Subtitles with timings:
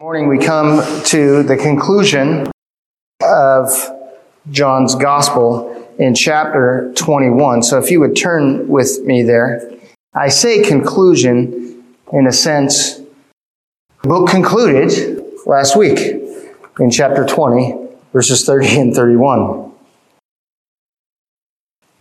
[0.00, 2.50] morning we come to the conclusion
[3.22, 3.70] of
[4.50, 7.62] John's Gospel in chapter 21.
[7.62, 9.70] So if you would turn with me there.
[10.14, 11.84] I say conclusion
[12.14, 12.98] in a sense.
[14.02, 15.98] Book concluded last week
[16.78, 17.74] in chapter 20,
[18.14, 19.70] verses 30 and 31.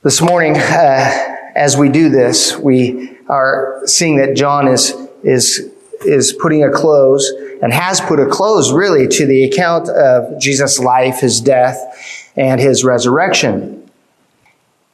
[0.03, 5.69] This morning, uh, as we do this, we are seeing that John is, is,
[6.05, 7.31] is putting a close
[7.61, 12.59] and has put a close really to the account of Jesus' life, his death, and
[12.59, 13.89] his resurrection.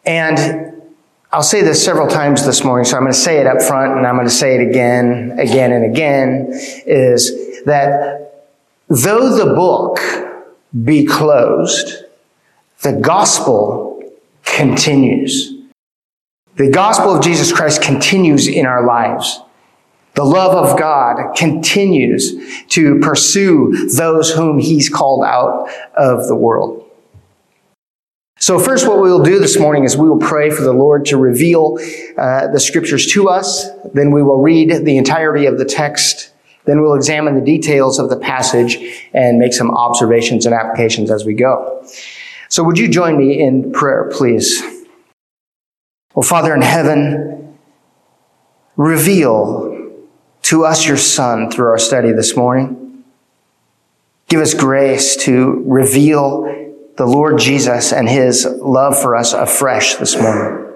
[0.06, 0.74] And
[1.32, 3.98] I'll say this several times this morning, so I'm going to say it up front
[3.98, 6.48] and I'm going to say it again, again, and again,
[6.86, 8.48] is that
[8.88, 10.00] though the book
[10.84, 12.06] be closed,
[12.82, 14.02] the gospel
[14.44, 15.54] continues.
[16.56, 19.42] The gospel of Jesus Christ continues in our lives.
[20.16, 26.90] The love of God continues to pursue those whom He's called out of the world.
[28.40, 31.06] So, first, what we will do this morning is we will pray for the Lord
[31.06, 31.78] to reveal
[32.18, 33.70] uh, the scriptures to us.
[33.94, 36.32] Then we will read the entirety of the text.
[36.64, 38.78] Then we'll examine the details of the passage
[39.14, 41.86] and make some observations and applications as we go.
[42.48, 44.64] So, would you join me in prayer, please?
[46.14, 47.58] Well, Father in heaven,
[48.78, 49.75] reveal
[50.46, 53.04] to us your Son through our study this morning.
[54.28, 56.44] Give us grace to reveal
[56.98, 60.72] the Lord Jesus and his love for us afresh this morning.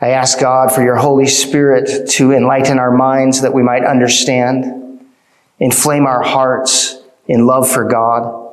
[0.00, 5.04] I ask God for your Holy Spirit to enlighten our minds that we might understand,
[5.58, 6.96] inflame our hearts
[7.28, 8.50] in love for God.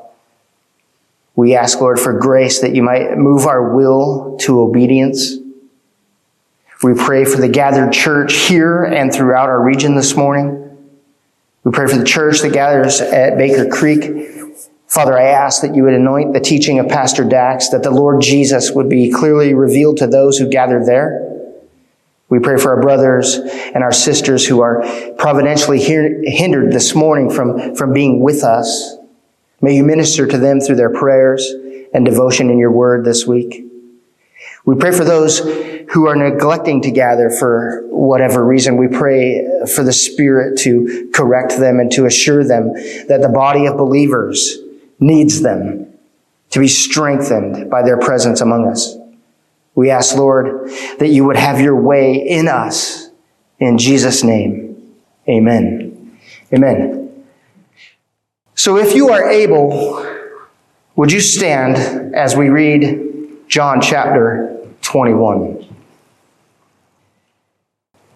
[1.37, 5.37] We ask, Lord, for grace that you might move our will to obedience.
[6.83, 10.77] We pray for the gathered church here and throughout our region this morning.
[11.63, 14.03] We pray for the church that gathers at Baker Creek.
[14.87, 18.21] Father, I ask that you would anoint the teaching of Pastor Dax, that the Lord
[18.21, 21.55] Jesus would be clearly revealed to those who gather there.
[22.27, 24.81] We pray for our brothers and our sisters who are
[25.17, 28.97] providentially hindered this morning from, from being with us.
[29.61, 31.49] May you minister to them through their prayers
[31.93, 33.67] and devotion in your word this week.
[34.65, 35.41] We pray for those
[35.91, 38.77] who are neglecting to gather for whatever reason.
[38.77, 42.73] We pray for the Spirit to correct them and to assure them
[43.07, 44.57] that the body of believers
[44.99, 45.87] needs them
[46.51, 48.95] to be strengthened by their presence among us.
[49.75, 53.09] We ask, Lord, that you would have your way in us.
[53.59, 54.93] In Jesus' name,
[55.27, 56.19] amen.
[56.53, 57.25] Amen.
[58.55, 60.05] So if you are able,
[60.95, 63.03] would you stand as we read
[63.47, 65.72] John chapter 21.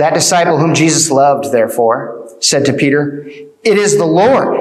[0.00, 3.26] That disciple whom Jesus loved, therefore, said to Peter,
[3.62, 4.58] It is the Lord.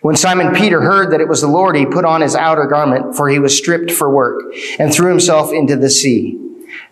[0.00, 3.16] When Simon Peter heard that it was the Lord, he put on his outer garment,
[3.16, 6.38] for he was stripped for work, and threw himself into the sea.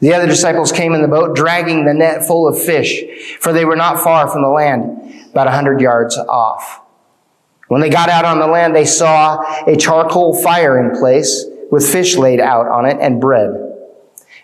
[0.00, 3.04] The other disciples came in the boat, dragging the net full of fish,
[3.38, 6.80] for they were not far from the land, about a hundred yards off.
[7.68, 9.38] When they got out on the land, they saw
[9.68, 13.65] a charcoal fire in place with fish laid out on it and bread.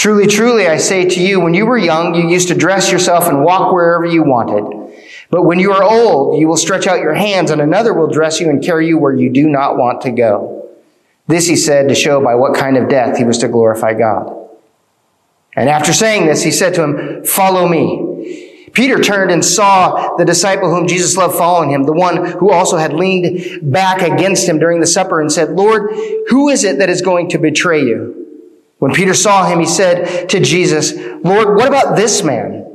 [0.00, 3.28] Truly, truly, I say to you, when you were young, you used to dress yourself
[3.28, 4.94] and walk wherever you wanted.
[5.28, 8.40] But when you are old, you will stretch out your hands, and another will dress
[8.40, 10.70] you and carry you where you do not want to go.
[11.26, 14.48] This he said to show by what kind of death he was to glorify God.
[15.54, 18.70] And after saying this, he said to him, Follow me.
[18.72, 22.78] Peter turned and saw the disciple whom Jesus loved following him, the one who also
[22.78, 25.90] had leaned back against him during the supper and said, Lord,
[26.28, 28.20] who is it that is going to betray you?
[28.80, 32.66] When Peter saw him, he said to Jesus, Lord, what about this man?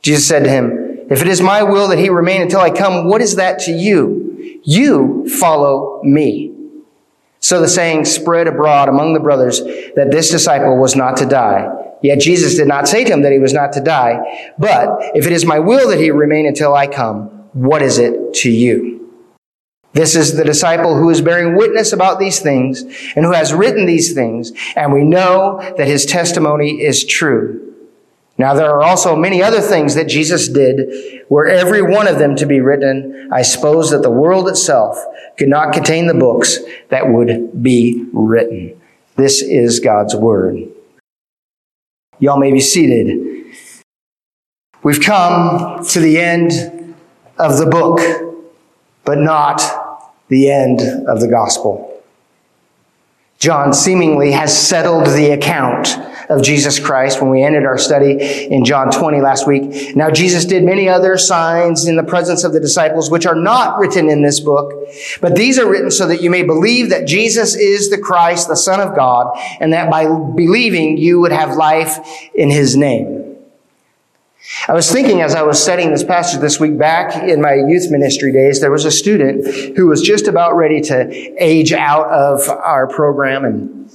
[0.00, 3.06] Jesus said to him, If it is my will that he remain until I come,
[3.06, 4.60] what is that to you?
[4.64, 6.54] You follow me.
[7.40, 11.68] So the saying spread abroad among the brothers that this disciple was not to die.
[12.02, 14.52] Yet Jesus did not say to him that he was not to die.
[14.58, 18.34] But if it is my will that he remain until I come, what is it
[18.34, 18.91] to you?
[19.92, 22.82] This is the disciple who is bearing witness about these things
[23.14, 27.74] and who has written these things, and we know that his testimony is true.
[28.38, 32.36] Now there are also many other things that Jesus did, were every one of them
[32.36, 34.98] to be written, I suppose that the world itself
[35.36, 36.58] could not contain the books
[36.88, 38.80] that would be written.
[39.16, 40.68] This is God's word.
[42.18, 43.44] Y'all may be seated.
[44.82, 46.94] We've come to the end
[47.38, 48.00] of the book,
[49.04, 49.60] but not
[50.32, 52.02] the end of the gospel.
[53.38, 55.98] John seemingly has settled the account
[56.30, 59.94] of Jesus Christ when we ended our study in John 20 last week.
[59.94, 63.78] Now, Jesus did many other signs in the presence of the disciples, which are not
[63.78, 64.72] written in this book,
[65.20, 68.56] but these are written so that you may believe that Jesus is the Christ, the
[68.56, 71.98] Son of God, and that by believing you would have life
[72.34, 73.31] in his name.
[74.68, 77.90] I was thinking as I was studying this passage this week back in my youth
[77.90, 81.10] ministry days, there was a student who was just about ready to
[81.42, 83.90] age out of our program and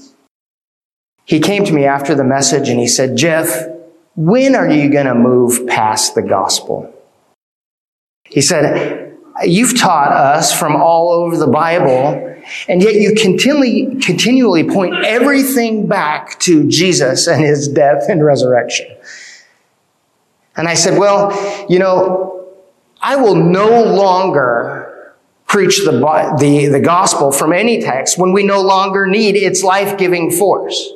[1.25, 3.67] he came to me after the message and he said, Jeff,
[4.15, 6.93] when are you going to move past the gospel?
[8.23, 14.63] He said, You've taught us from all over the Bible, and yet you continually, continually
[14.63, 18.87] point everything back to Jesus and his death and resurrection.
[20.57, 22.47] And I said, Well, you know,
[23.01, 25.13] I will no longer
[25.45, 25.91] preach the,
[26.39, 30.91] the, the gospel from any text when we no longer need its life giving force.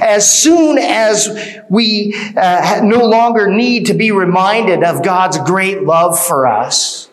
[0.00, 6.16] As soon as we uh, no longer need to be reminded of God's great love
[6.16, 7.10] for us,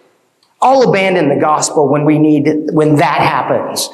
[0.61, 3.89] I'll abandon the gospel when we need, when that happens.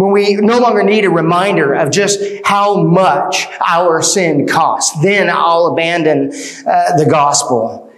[0.00, 5.28] When we no longer need a reminder of just how much our sin costs, then
[5.28, 6.32] I'll abandon
[6.66, 7.92] uh, the gospel.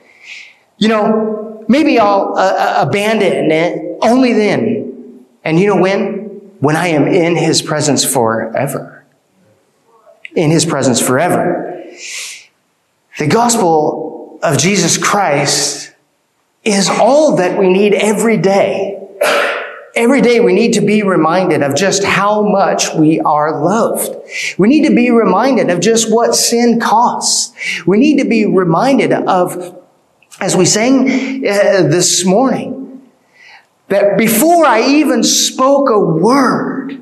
[0.78, 5.26] You know, maybe I'll uh, uh abandon it only then.
[5.44, 6.21] And you know when?
[6.59, 8.92] When I am in his presence forever
[10.35, 11.85] in his presence forever.
[13.18, 15.92] The gospel of Jesus Christ
[16.64, 18.99] is all that we need every day.
[19.94, 24.16] Every day we need to be reminded of just how much we are loved.
[24.56, 27.52] We need to be reminded of just what sin costs.
[27.87, 29.78] We need to be reminded of,
[30.40, 33.02] as we sang uh, this morning,
[33.88, 36.99] that before I even spoke a word,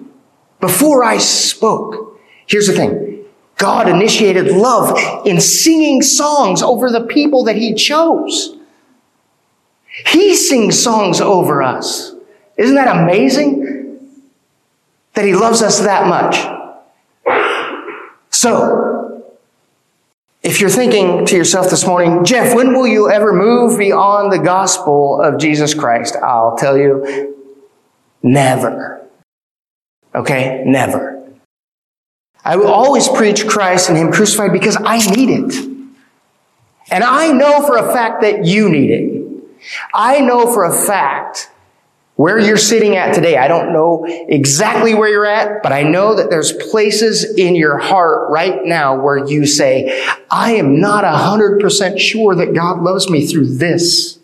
[0.58, 3.24] before I spoke, here's the thing.
[3.56, 8.56] God initiated love in singing songs over the people that He chose.
[10.06, 12.14] He sings songs over us.
[12.60, 13.98] Isn't that amazing?
[15.14, 16.36] That He loves us that much.
[18.28, 19.32] So,
[20.42, 24.38] if you're thinking to yourself this morning, Jeff, when will you ever move beyond the
[24.38, 26.16] gospel of Jesus Christ?
[26.16, 27.34] I'll tell you,
[28.22, 29.06] never.
[30.14, 30.62] Okay?
[30.66, 31.30] Never.
[32.44, 35.54] I will always preach Christ and Him crucified because I need it.
[36.90, 39.44] And I know for a fact that you need it.
[39.94, 41.50] I know for a fact
[42.16, 43.36] where you're sitting at today.
[43.36, 47.78] I don't know exactly where you're at, but I know that there's places in your
[47.78, 53.26] heart right now where you say, I am not 100% sure that God loves me
[53.26, 54.18] through this.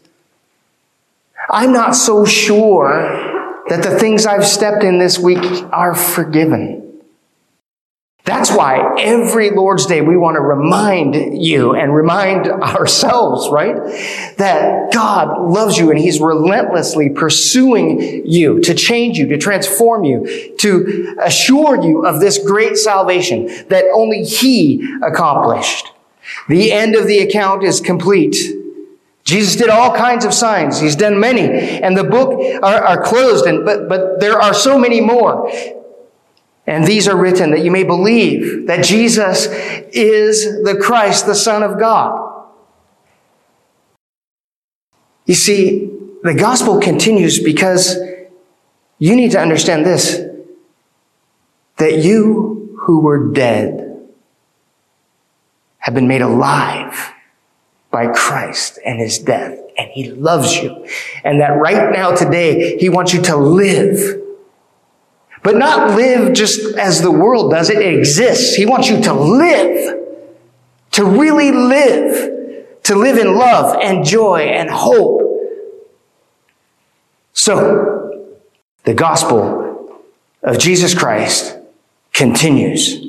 [1.50, 6.85] I'm not so sure that the things I've stepped in this week are forgiven.
[8.26, 13.76] That's why every Lord's Day we want to remind you and remind ourselves, right?
[14.36, 20.56] That God loves you and He's relentlessly pursuing you to change you, to transform you,
[20.58, 25.92] to assure you of this great salvation that only He accomplished.
[26.48, 28.36] The end of the account is complete.
[29.22, 30.80] Jesus did all kinds of signs.
[30.80, 31.42] He's done many.
[31.42, 35.48] And the book are, are closed, and, but, but there are so many more.
[36.66, 39.46] And these are written that you may believe that Jesus
[39.92, 42.44] is the Christ, the Son of God.
[45.26, 45.90] You see,
[46.22, 47.96] the gospel continues because
[48.98, 50.22] you need to understand this
[51.76, 54.08] that you who were dead
[55.78, 57.12] have been made alive
[57.90, 60.86] by Christ and his death, and he loves you.
[61.22, 64.22] And that right now, today, he wants you to live
[65.46, 67.70] but not live just as the world does.
[67.70, 68.56] It exists.
[68.56, 69.96] He wants you to live,
[70.90, 75.22] to really live, to live in love and joy and hope.
[77.32, 78.26] So,
[78.82, 80.02] the gospel
[80.42, 81.56] of Jesus Christ
[82.12, 83.06] continues.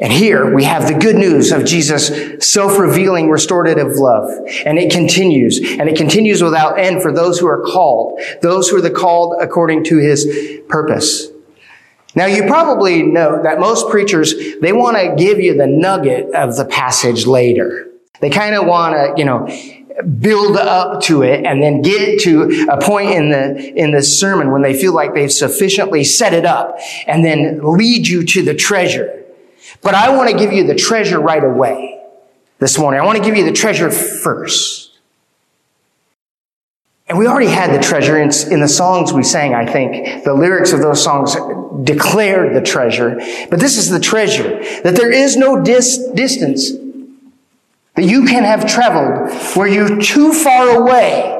[0.00, 4.30] And here we have the good news of Jesus' self-revealing restorative love.
[4.64, 5.58] And it continues.
[5.58, 8.20] And it continues without end for those who are called.
[8.40, 11.28] Those who are the called according to his purpose.
[12.14, 16.56] Now you probably know that most preachers, they want to give you the nugget of
[16.56, 17.88] the passage later.
[18.20, 19.48] They kind of want to, you know,
[20.20, 24.52] build up to it and then get to a point in the in the sermon
[24.52, 26.78] when they feel like they've sufficiently set it up
[27.08, 29.17] and then lead you to the treasure
[29.82, 32.00] but I want to give you the treasure right away
[32.58, 33.00] this morning.
[33.00, 34.88] I want to give you the treasure first.
[37.08, 40.24] And we already had the treasure in, in, the songs we sang, I think.
[40.24, 41.34] The lyrics of those songs
[41.84, 43.18] declared the treasure.
[43.48, 46.70] But this is the treasure that there is no dis- distance
[47.94, 51.34] that you can have traveled where you're too far away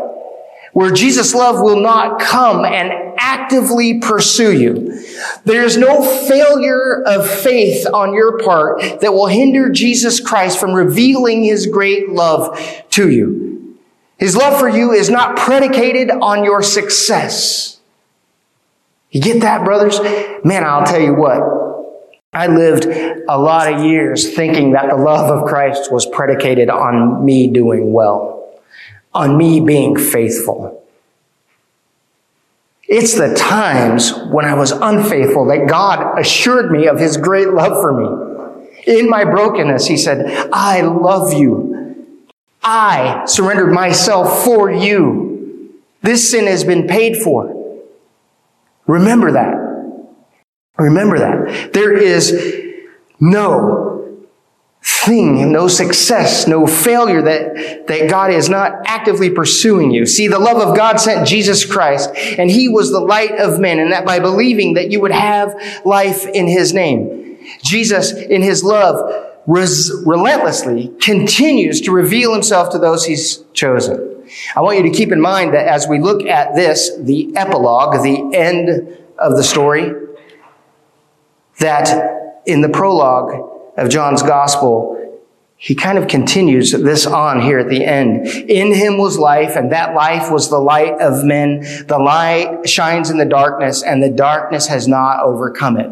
[0.78, 5.04] where Jesus' love will not come and actively pursue you.
[5.44, 11.42] There's no failure of faith on your part that will hinder Jesus Christ from revealing
[11.42, 12.56] his great love
[12.90, 13.76] to you.
[14.18, 17.80] His love for you is not predicated on your success.
[19.10, 19.98] You get that, brothers?
[20.44, 21.40] Man, I'll tell you what.
[22.32, 27.24] I lived a lot of years thinking that the love of Christ was predicated on
[27.24, 28.37] me doing well
[29.14, 30.84] on me being faithful.
[32.88, 37.82] It's the times when I was unfaithful that God assured me of his great love
[37.82, 38.86] for me.
[38.86, 42.06] In my brokenness, he said, I love you.
[42.62, 45.74] I surrendered myself for you.
[46.00, 47.54] This sin has been paid for.
[48.86, 49.54] Remember that.
[50.78, 51.72] Remember that.
[51.74, 52.32] There is
[53.20, 54.07] no
[54.88, 60.06] thing, no success, no failure that, that God is not actively pursuing you.
[60.06, 63.78] See, the love of God sent Jesus Christ and he was the light of men
[63.78, 65.54] and that by believing that you would have
[65.84, 67.38] life in his name.
[67.62, 74.26] Jesus in his love res- relentlessly continues to reveal himself to those he's chosen.
[74.54, 78.02] I want you to keep in mind that as we look at this, the epilogue,
[78.02, 79.92] the end of the story,
[81.58, 84.94] that in the prologue, of John's gospel,
[85.56, 88.26] he kind of continues this on here at the end.
[88.28, 91.60] In him was life, and that life was the light of men.
[91.86, 95.90] The light shines in the darkness, and the darkness has not overcome it.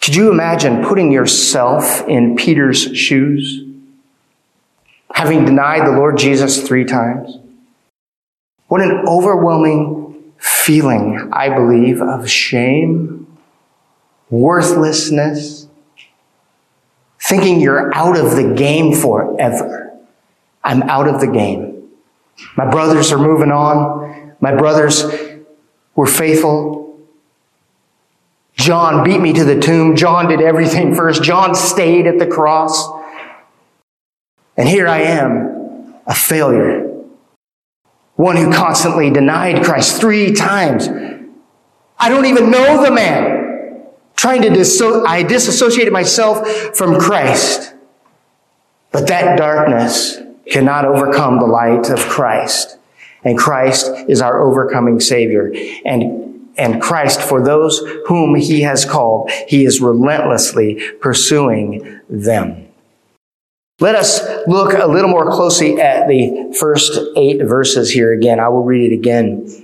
[0.00, 3.62] Could you imagine putting yourself in Peter's shoes?
[5.14, 7.38] Having denied the Lord Jesus three times?
[8.66, 13.38] What an overwhelming feeling, I believe, of shame,
[14.30, 15.63] worthlessness,
[17.34, 19.92] thinking you're out of the game forever.
[20.62, 21.88] I'm out of the game.
[22.56, 24.36] My brothers are moving on.
[24.40, 25.04] My brothers
[25.96, 26.98] were faithful.
[28.54, 29.96] John beat me to the tomb.
[29.96, 31.24] John did everything first.
[31.24, 32.88] John stayed at the cross.
[34.56, 36.88] And here I am, a failure.
[38.14, 40.88] One who constantly denied Christ three times.
[41.98, 43.33] I don't even know the man
[44.24, 47.74] trying to disso- I disassociated myself from Christ.
[48.90, 52.78] But that darkness cannot overcome the light of Christ.
[53.22, 55.52] And Christ is our overcoming Savior.
[55.84, 62.66] And, and Christ, for those whom He has called, He is relentlessly pursuing them.
[63.78, 68.40] Let us look a little more closely at the first eight verses here again.
[68.40, 69.63] I will read it again.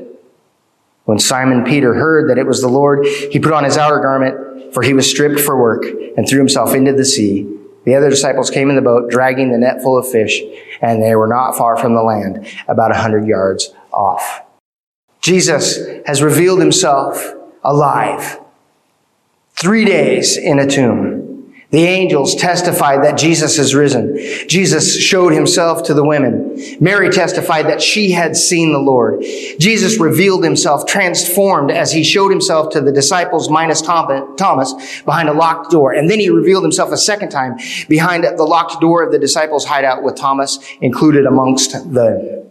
[1.05, 4.73] When Simon Peter heard that it was the Lord, he put on his outer garment,
[4.73, 5.83] for he was stripped for work,
[6.15, 7.57] and threw himself into the sea.
[7.85, 10.41] The other disciples came in the boat, dragging the net full of fish,
[10.81, 14.43] and they were not far from the land, about a hundred yards off.
[15.21, 18.39] Jesus has revealed himself alive.
[19.53, 21.20] Three days in a tomb.
[21.71, 24.17] The angels testified that Jesus is risen.
[24.49, 26.61] Jesus showed himself to the women.
[26.81, 29.21] Mary testified that she had seen the Lord.
[29.21, 35.33] Jesus revealed himself transformed as he showed himself to the disciples minus Thomas behind a
[35.33, 35.93] locked door.
[35.93, 39.63] And then he revealed himself a second time behind the locked door of the disciples'
[39.63, 42.49] hideout with Thomas included amongst them.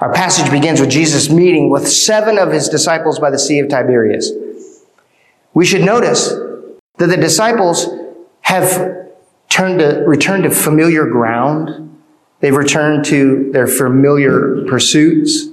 [0.00, 3.68] Our passage begins with Jesus meeting with seven of his disciples by the Sea of
[3.68, 4.32] Tiberias.
[5.54, 6.28] We should notice
[6.98, 7.88] that the disciples
[8.46, 9.08] have
[9.48, 11.98] turned to, returned to familiar ground.
[12.38, 15.46] They've returned to their familiar pursuits.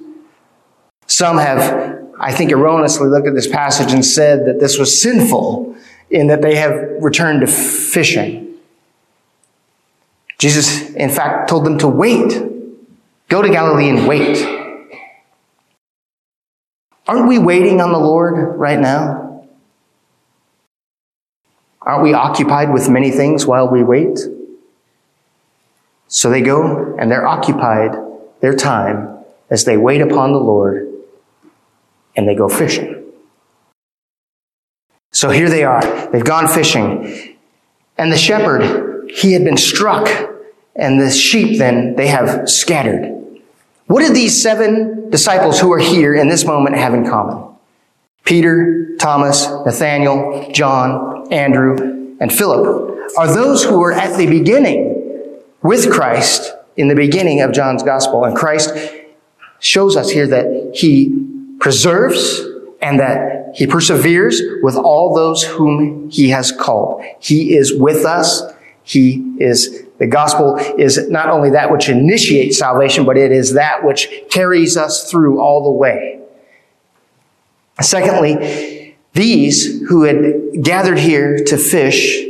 [1.07, 5.75] Some have, I think, erroneously looked at this passage and said that this was sinful
[6.11, 8.53] in that they have returned to fishing.
[10.37, 12.43] Jesus, in fact, told them to wait.
[13.27, 14.37] Go to Galilee and wait.
[17.07, 19.32] Aren't we waiting on the Lord right now?
[21.85, 24.19] Aren't we occupied with many things while we wait?
[26.07, 27.95] So they go and they're occupied
[28.39, 29.17] their time
[29.49, 30.87] as they wait upon the Lord
[32.15, 33.03] and they go fishing.
[35.11, 36.09] So here they are.
[36.11, 37.37] They've gone fishing.
[37.97, 40.09] And the shepherd, he had been struck.
[40.75, 43.41] And the sheep then, they have scattered.
[43.85, 47.52] What did these seven disciples who are here in this moment have in common?
[48.23, 55.91] Peter, Thomas, Nathanael, John, Andrew, and Philip are those who were at the beginning with
[55.91, 58.23] Christ in the beginning of John's gospel.
[58.23, 58.73] And Christ
[59.59, 62.41] shows us here that he preserves
[62.81, 67.03] and that he perseveres with all those whom he has called.
[67.19, 68.41] He is with us.
[68.83, 73.83] He is, the gospel is not only that which initiates salvation, but it is that
[73.85, 76.19] which carries us through all the way.
[77.83, 82.23] Secondly, these who had gathered here to fish,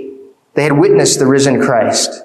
[0.54, 2.24] they had witnessed the risen Christ.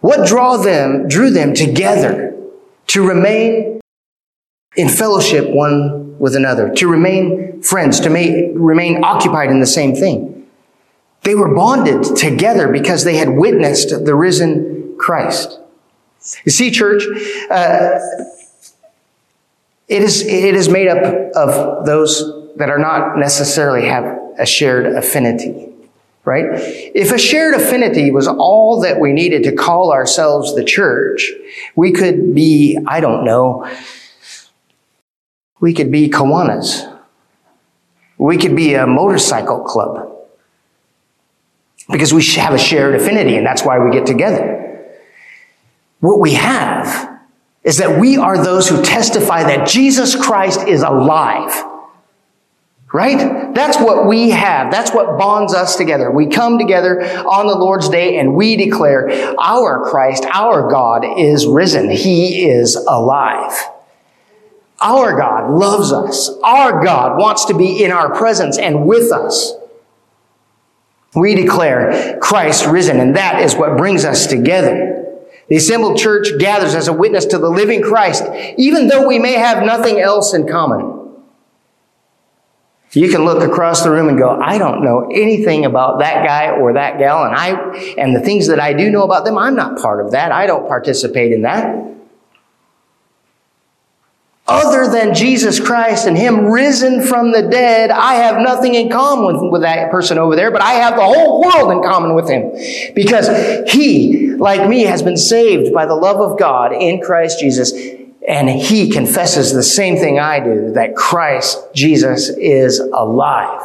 [0.00, 2.36] What draw them, drew them together
[2.88, 3.80] to remain
[4.76, 10.46] in fellowship one with another, to remain friends, to remain occupied in the same thing?
[11.22, 15.58] They were bonded together because they had witnessed the risen Christ.
[16.44, 17.04] You see, church,
[17.50, 17.98] uh,
[19.88, 21.02] it is, it is made up
[21.34, 24.04] of those that are not necessarily have
[24.38, 25.68] a shared affinity,
[26.24, 26.44] right?
[26.94, 31.32] If a shared affinity was all that we needed to call ourselves the church,
[31.74, 33.68] we could be, I don't know,
[35.60, 36.88] we could be Kiwanis.
[38.18, 40.08] We could be a motorcycle club.
[41.90, 44.58] Because we have a shared affinity and that's why we get together.
[46.00, 47.11] What we have
[47.64, 51.68] is that we are those who testify that Jesus Christ is alive.
[52.92, 53.54] Right?
[53.54, 54.70] That's what we have.
[54.70, 56.10] That's what bonds us together.
[56.10, 59.08] We come together on the Lord's day and we declare
[59.40, 61.88] our Christ, our God is risen.
[61.88, 63.58] He is alive.
[64.82, 66.28] Our God loves us.
[66.42, 69.54] Our God wants to be in our presence and with us.
[71.14, 75.01] We declare Christ risen and that is what brings us together.
[75.52, 78.24] The assembled church gathers as a witness to the living Christ,
[78.56, 81.10] even though we may have nothing else in common.
[82.92, 86.52] You can look across the room and go, I don't know anything about that guy
[86.52, 87.50] or that gal, and I
[87.98, 90.32] and the things that I do know about them, I'm not part of that.
[90.32, 91.86] I don't participate in that.
[94.48, 99.40] Other than Jesus Christ and Him risen from the dead, I have nothing in common
[99.40, 102.28] with, with that person over there, but I have the whole world in common with
[102.28, 102.52] Him.
[102.94, 103.28] Because
[103.70, 107.72] He, like me, has been saved by the love of God in Christ Jesus.
[108.26, 113.62] And He confesses the same thing I do, that Christ Jesus is alive.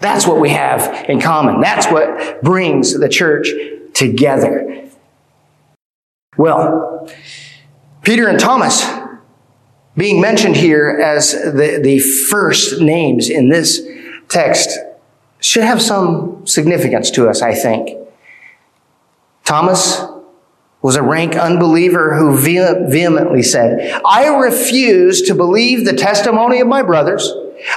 [0.00, 1.60] That's what we have in common.
[1.60, 3.50] That's what brings the church
[3.92, 4.88] together.
[6.38, 7.10] Well,
[8.02, 8.86] Peter and Thomas
[9.98, 13.80] being mentioned here as the, the first names in this
[14.28, 14.78] text
[15.40, 17.98] should have some significance to us, I think.
[19.44, 20.02] Thomas
[20.82, 26.82] was a rank unbeliever who vehemently said, I refuse to believe the testimony of my
[26.82, 27.32] brothers.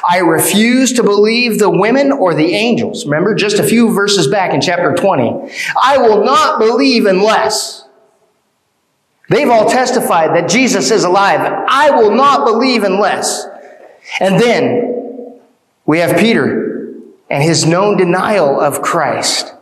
[0.07, 3.05] I refuse to believe the women or the angels.
[3.05, 5.51] Remember just a few verses back in chapter 20.
[5.81, 7.80] I will not believe unless.
[9.29, 11.39] They've all testified that Jesus is alive.
[11.67, 13.45] I will not believe unless.
[14.19, 15.39] And then
[15.85, 16.97] we have Peter
[17.29, 19.53] and his known denial of Christ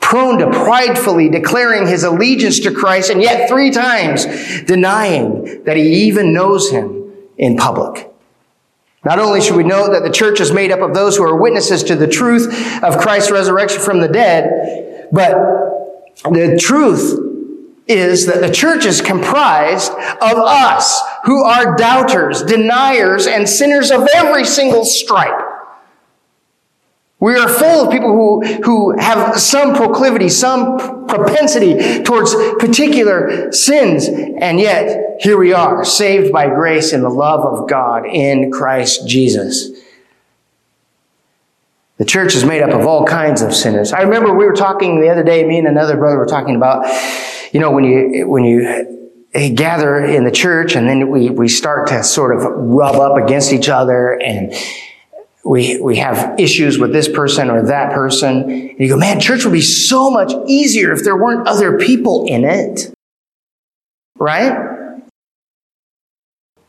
[0.00, 4.26] prone to pridefully declaring his allegiance to Christ and yet three times
[4.64, 8.10] denying that he even knows him in public.
[9.02, 11.36] Not only should we note that the church is made up of those who are
[11.36, 12.46] witnesses to the truth
[12.82, 15.32] of Christ's resurrection from the dead, but
[16.30, 17.18] the truth
[17.86, 24.08] is that the church is comprised of us who are doubters, deniers, and sinners of
[24.14, 25.40] every single stripe.
[27.20, 34.08] We are full of people who, who have some proclivity, some propensity towards particular sins.
[34.08, 39.08] And yet, here we are, saved by grace in the love of God in Christ
[39.08, 39.70] Jesus.
[41.98, 43.92] The church is made up of all kinds of sinners.
[43.92, 46.84] I remember we were talking the other day, me and another brother were talking about,
[47.52, 51.48] you know, when you, when you eh, gather in the church and then we, we
[51.48, 54.52] start to sort of rub up against each other and
[55.44, 58.50] we, we have issues with this person or that person.
[58.50, 62.26] And you go, man, church would be so much easier if there weren't other people
[62.26, 62.92] in it.
[64.18, 64.74] Right?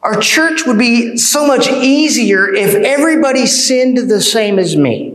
[0.03, 5.14] Our church would be so much easier if everybody sinned the same as me.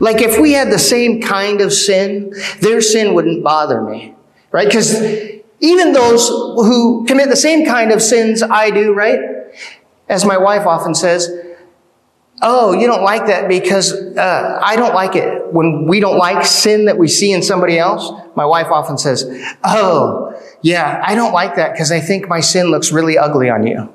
[0.00, 4.14] Like if we had the same kind of sin, their sin wouldn't bother me.
[4.50, 4.66] Right?
[4.66, 5.00] Because
[5.60, 9.18] even those who commit the same kind of sins I do, right?
[10.08, 11.30] As my wife often says,
[12.44, 15.52] Oh, you don't like that because uh, I don't like it.
[15.52, 19.24] When we don't like sin that we see in somebody else, my wife often says,
[19.62, 23.64] Oh, yeah, I don't like that because I think my sin looks really ugly on
[23.64, 23.94] you.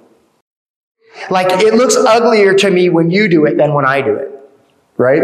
[1.29, 4.31] Like it looks uglier to me when you do it than when I do it.
[4.97, 5.21] Right?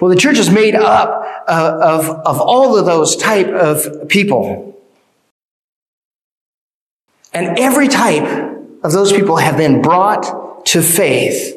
[0.00, 4.66] Well, the church is made up uh, of, of all of those type of people.
[7.32, 8.24] And every type
[8.82, 11.56] of those people have been brought to faith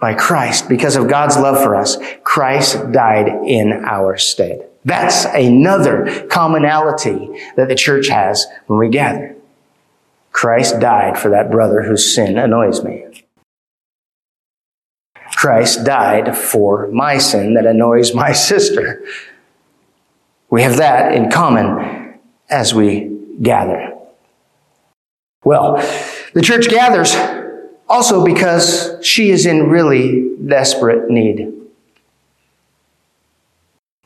[0.00, 1.96] by Christ because of God's love for us.
[2.24, 4.68] Christ died in our stead.
[4.84, 9.36] That's another commonality that the church has when we gather.
[10.32, 13.21] Christ died for that brother whose sin annoys me.
[15.42, 19.04] Christ died for my sin that annoys my sister.
[20.50, 23.92] We have that in common as we gather.
[25.42, 25.78] Well,
[26.32, 27.16] the church gathers
[27.88, 31.52] also because she is in really desperate need.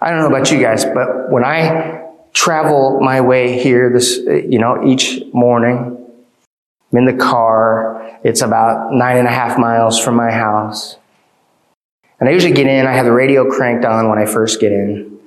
[0.00, 4.58] I don't know about you guys, but when I travel my way here this, you
[4.58, 6.02] know, each morning,
[6.92, 8.18] I'm in the car.
[8.24, 10.96] It's about nine and a half miles from my house.
[12.18, 14.72] And I usually get in, I have the radio cranked on when I first get
[14.72, 15.18] in.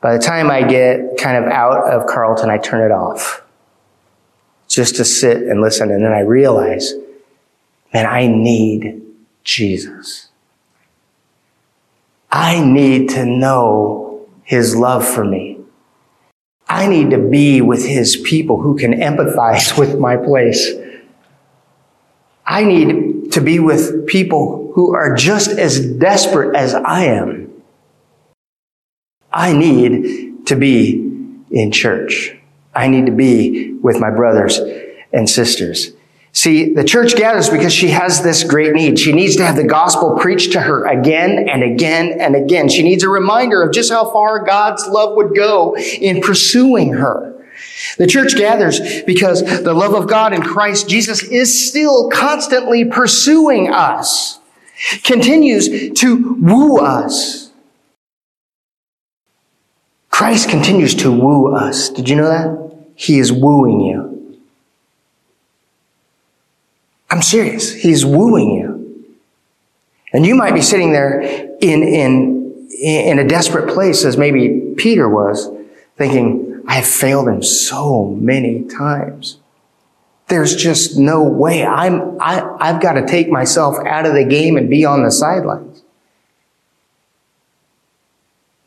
[0.00, 3.42] By the time I get kind of out of Carlton, I turn it off
[4.68, 5.90] just to sit and listen.
[5.90, 6.94] And then I realize
[7.92, 9.02] Man, I need
[9.44, 10.28] Jesus.
[12.30, 15.58] I need to know his love for me.
[16.68, 20.70] I need to be with his people who can empathize with my place.
[22.46, 27.52] I need to be with people who are just as desperate as I am.
[29.32, 30.94] I need to be
[31.50, 32.34] in church.
[32.74, 34.58] I need to be with my brothers
[35.12, 35.92] and sisters.
[36.32, 38.98] See, the church gathers because she has this great need.
[38.98, 42.68] She needs to have the gospel preached to her again and again and again.
[42.68, 47.34] She needs a reminder of just how far God's love would go in pursuing her.
[47.96, 53.72] The church gathers because the love of God in Christ Jesus is still constantly pursuing
[53.72, 54.38] us,
[55.04, 57.50] continues to woo us.
[60.10, 61.90] Christ continues to woo us.
[61.90, 62.76] Did you know that?
[62.96, 64.40] He is wooing you.
[67.10, 67.72] I'm serious.
[67.72, 69.14] He's wooing you.
[70.12, 75.08] And you might be sitting there in, in, in a desperate place as maybe Peter
[75.08, 75.48] was,
[75.96, 79.38] thinking, I have failed him so many times.
[80.28, 81.64] There's just no way.
[81.64, 85.10] I'm, I, I've got to take myself out of the game and be on the
[85.10, 85.82] sidelines.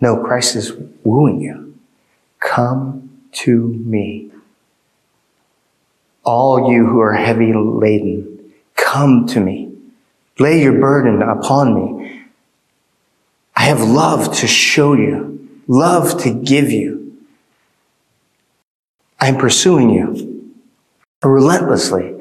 [0.01, 1.77] No, Christ is wooing you.
[2.39, 4.31] Come to me.
[6.23, 9.71] All you who are heavy laden, come to me.
[10.39, 12.23] Lay your burden upon me.
[13.55, 17.00] I have love to show you, love to give you.
[19.21, 20.53] I'm pursuing you
[21.23, 22.15] relentlessly.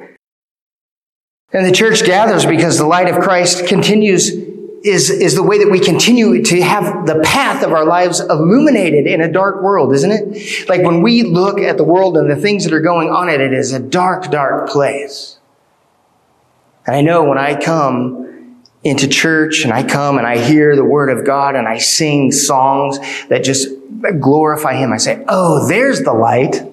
[1.53, 4.29] And the church gathers because the light of Christ continues
[4.83, 9.07] is, is the way that we continue to have the path of our lives illuminated
[9.07, 10.69] in a dark world, isn't it?
[10.69, 13.41] Like when we look at the world and the things that are going on in
[13.41, 15.39] it, it is a dark, dark place.
[16.87, 20.85] And I know when I come into church and I come and I hear the
[20.85, 23.69] word of God and I sing songs that just
[24.19, 26.70] glorify Him, I say, Oh, there's the light.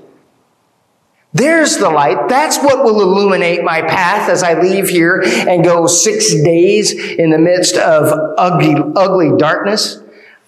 [1.38, 2.30] There's the light.
[2.30, 7.30] That's what will illuminate my path as I leave here and go six days in
[7.30, 10.02] the midst of ugly, ugly darkness.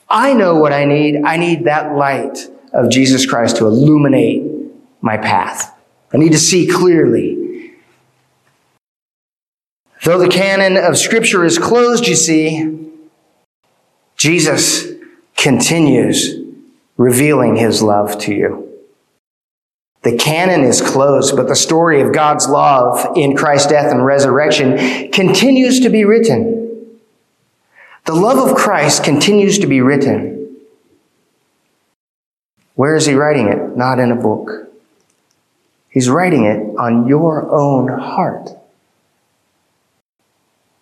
[0.10, 1.22] I know what I need.
[1.24, 2.40] I need that light
[2.74, 4.42] of Jesus Christ to illuminate
[5.00, 5.78] my path.
[6.12, 7.74] I need to see clearly.
[10.04, 12.90] Though the canon of scripture is closed, you see,
[14.18, 14.88] Jesus
[15.38, 16.36] continues
[16.98, 18.69] revealing his love to you.
[20.02, 25.12] The canon is closed, but the story of God's love in Christ's death and resurrection
[25.12, 27.00] continues to be written.
[28.06, 30.58] The love of Christ continues to be written.
[32.76, 33.76] Where is he writing it?
[33.76, 34.72] Not in a book.
[35.90, 38.50] He's writing it on your own heart.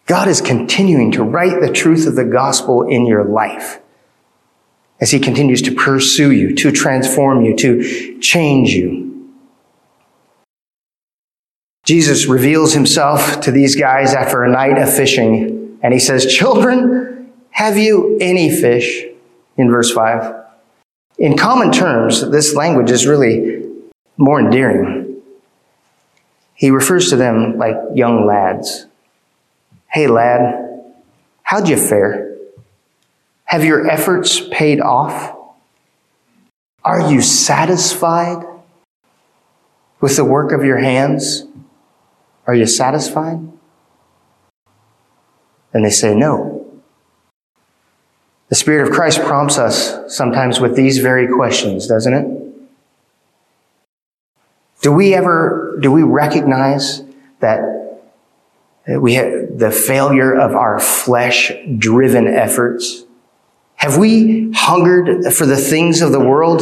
[0.06, 3.80] God is continuing to write the truth of the gospel in your life
[5.00, 9.07] as he continues to pursue you, to transform you, to change you.
[11.88, 17.32] Jesus reveals himself to these guys after a night of fishing, and he says, Children,
[17.52, 19.06] have you any fish?
[19.56, 20.36] In verse 5.
[21.18, 23.64] In common terms, this language is really
[24.18, 25.22] more endearing.
[26.56, 28.86] He refers to them like young lads.
[29.90, 30.94] Hey, lad,
[31.42, 32.36] how'd you fare?
[33.46, 35.38] Have your efforts paid off?
[36.84, 38.44] Are you satisfied
[40.02, 41.47] with the work of your hands?
[42.48, 43.40] Are you satisfied?
[45.74, 46.66] And they say, No.
[48.50, 52.38] The Spirit of Christ prompts us sometimes with these very questions, doesn't it?
[54.82, 57.04] Do we ever, do we recognize
[57.42, 57.60] that
[58.88, 63.04] we have the failure of our flesh driven efforts?
[63.76, 66.62] Have we hungered for the things of the world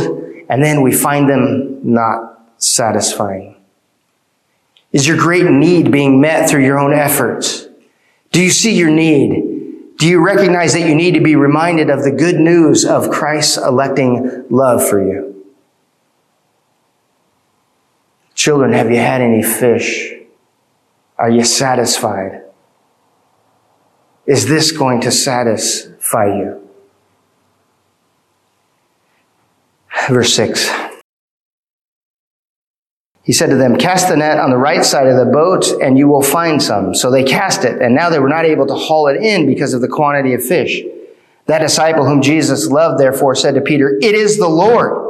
[0.49, 3.54] and then we find them not satisfying?
[4.95, 7.67] Is your great need being met through your own efforts?
[8.31, 9.97] Do you see your need?
[9.97, 13.57] Do you recognize that you need to be reminded of the good news of Christ's
[13.57, 15.45] electing love for you?
[18.35, 20.13] Children, have you had any fish?
[21.17, 22.43] Are you satisfied?
[24.25, 26.69] Is this going to satisfy you?
[30.07, 30.84] Verse 6.
[33.25, 35.97] He said to them, Cast the net on the right side of the boat, and
[35.97, 36.93] you will find some.
[36.93, 39.73] So they cast it, and now they were not able to haul it in because
[39.73, 40.83] of the quantity of fish.
[41.47, 45.01] That disciple whom Jesus loved, therefore, said to Peter, It is the Lord.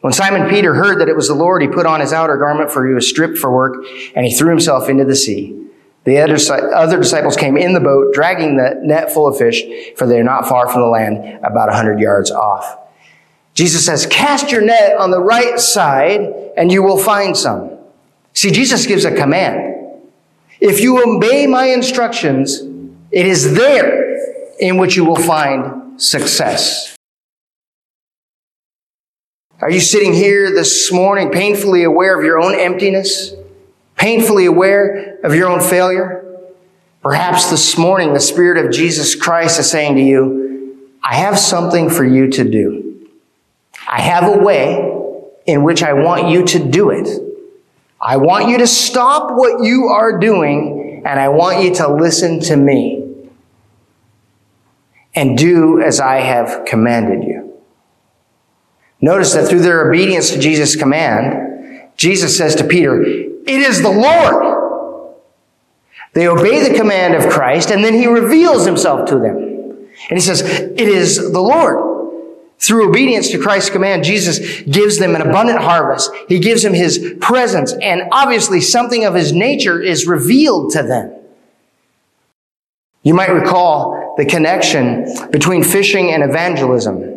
[0.00, 2.70] When Simon Peter heard that it was the Lord, he put on his outer garment,
[2.70, 5.62] for he was stripped for work, and he threw himself into the sea.
[6.04, 9.62] The other disciples came in the boat, dragging the net full of fish,
[9.96, 12.78] for they are not far from the land, about a hundred yards off.
[13.56, 16.20] Jesus says, cast your net on the right side
[16.58, 17.78] and you will find some.
[18.34, 20.02] See, Jesus gives a command.
[20.60, 22.60] If you obey my instructions,
[23.10, 26.94] it is there in which you will find success.
[29.62, 33.32] Are you sitting here this morning painfully aware of your own emptiness?
[33.96, 36.22] Painfully aware of your own failure?
[37.02, 41.88] Perhaps this morning the Spirit of Jesus Christ is saying to you, I have something
[41.88, 42.85] for you to do.
[43.86, 44.92] I have a way
[45.46, 47.08] in which I want you to do it.
[48.00, 52.40] I want you to stop what you are doing and I want you to listen
[52.40, 53.28] to me
[55.14, 57.54] and do as I have commanded you.
[59.00, 63.90] Notice that through their obedience to Jesus' command, Jesus says to Peter, It is the
[63.90, 65.22] Lord.
[66.12, 69.36] They obey the command of Christ, and then he reveals himself to them.
[69.36, 71.85] And he says, It is the Lord.
[72.58, 76.10] Through obedience to Christ's command, Jesus gives them an abundant harvest.
[76.28, 81.12] He gives them his presence, and obviously something of his nature is revealed to them.
[83.02, 87.16] You might recall the connection between fishing and evangelism.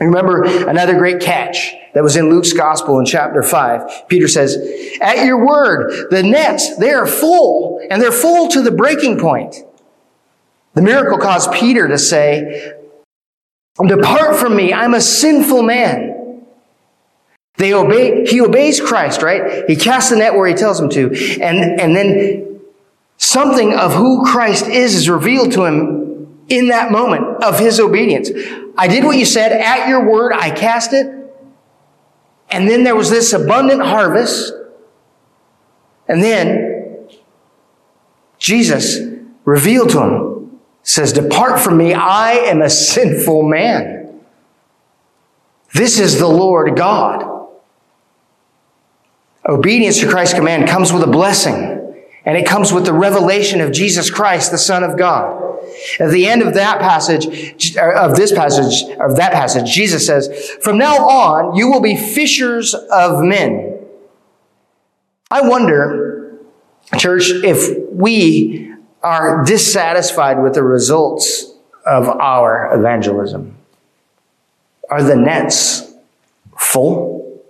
[0.00, 4.08] Remember another great catch that was in Luke's gospel in chapter 5.
[4.08, 4.56] Peter says,
[5.00, 9.56] At your word, the nets, they are full, and they're full to the breaking point.
[10.72, 12.72] The miracle caused Peter to say,
[13.76, 16.44] Depart from me, I'm a sinful man.
[17.56, 19.64] They obey, he obeys Christ, right?
[19.68, 21.06] He casts the net where he tells him to.
[21.40, 22.60] And, and then
[23.16, 28.30] something of who Christ is is revealed to him in that moment of his obedience.
[28.76, 29.52] I did what you said.
[29.52, 31.06] At your word, I cast it.
[32.50, 34.52] And then there was this abundant harvest.
[36.08, 37.08] And then
[38.38, 38.98] Jesus
[39.44, 40.33] revealed to him,
[40.84, 44.20] says, Depart from me, I am a sinful man.
[45.72, 47.48] This is the Lord God.
[49.46, 51.80] Obedience to Christ's command comes with a blessing.
[52.24, 55.42] And it comes with the revelation of Jesus Christ, the Son of God.
[55.98, 57.26] At the end of that passage,
[57.76, 62.74] of this passage, of that passage, Jesus says, From now on, you will be fishers
[62.74, 63.80] of men.
[65.30, 66.38] I wonder,
[66.96, 68.73] church, if we
[69.04, 71.52] are dissatisfied with the results
[71.86, 73.56] of our evangelism.
[74.90, 75.92] Are the nets
[76.58, 77.42] full?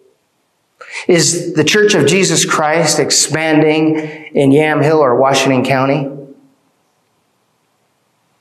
[1.06, 6.10] Is the Church of Jesus Christ expanding in Yamhill or Washington County?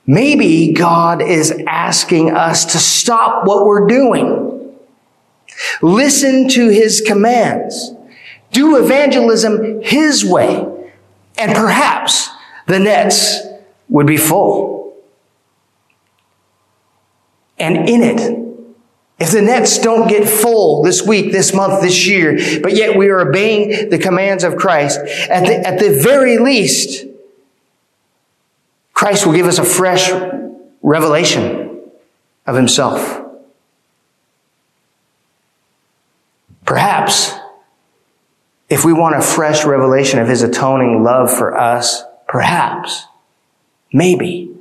[0.06, 4.74] Maybe God is asking us to stop what we're doing.
[5.82, 7.92] Listen to His commands.
[8.52, 10.70] Do evangelism His way.
[11.38, 12.28] And perhaps
[12.66, 13.40] the nets
[13.88, 14.96] would be full.
[17.58, 18.44] And in it,
[19.18, 23.08] if the nets don't get full this week, this month, this year, but yet we
[23.08, 27.06] are obeying the commands of Christ, at the, at the very least,
[28.92, 30.10] Christ will give us a fresh
[30.82, 31.80] revelation
[32.46, 33.22] of himself.
[36.64, 37.32] Perhaps,
[38.68, 42.02] if we want a fresh revelation of his atoning love for us,
[42.34, 43.06] perhaps,
[43.92, 44.52] maybe,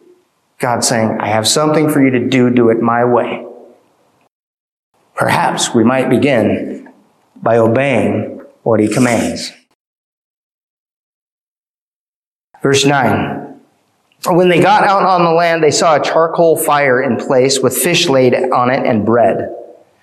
[0.59, 3.47] God's saying, I have something for you to do, do it my way.
[5.15, 6.93] Perhaps we might begin
[7.35, 9.51] by obeying what he commands.
[12.61, 13.59] Verse 9.
[14.27, 17.75] When they got out on the land, they saw a charcoal fire in place with
[17.75, 19.49] fish laid on it and bread.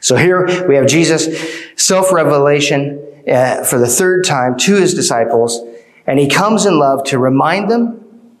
[0.00, 1.28] So here we have Jesus'
[1.76, 5.60] self-revelation uh, for the third time to his disciples,
[6.06, 8.38] and he comes in love to remind them,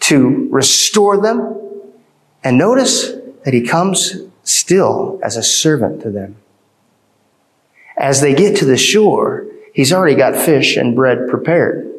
[0.00, 1.56] to restore them,
[2.44, 3.12] and notice
[3.44, 6.36] that he comes still as a servant to them.
[7.96, 11.90] As they get to the shore, he's already got fish and bread prepared.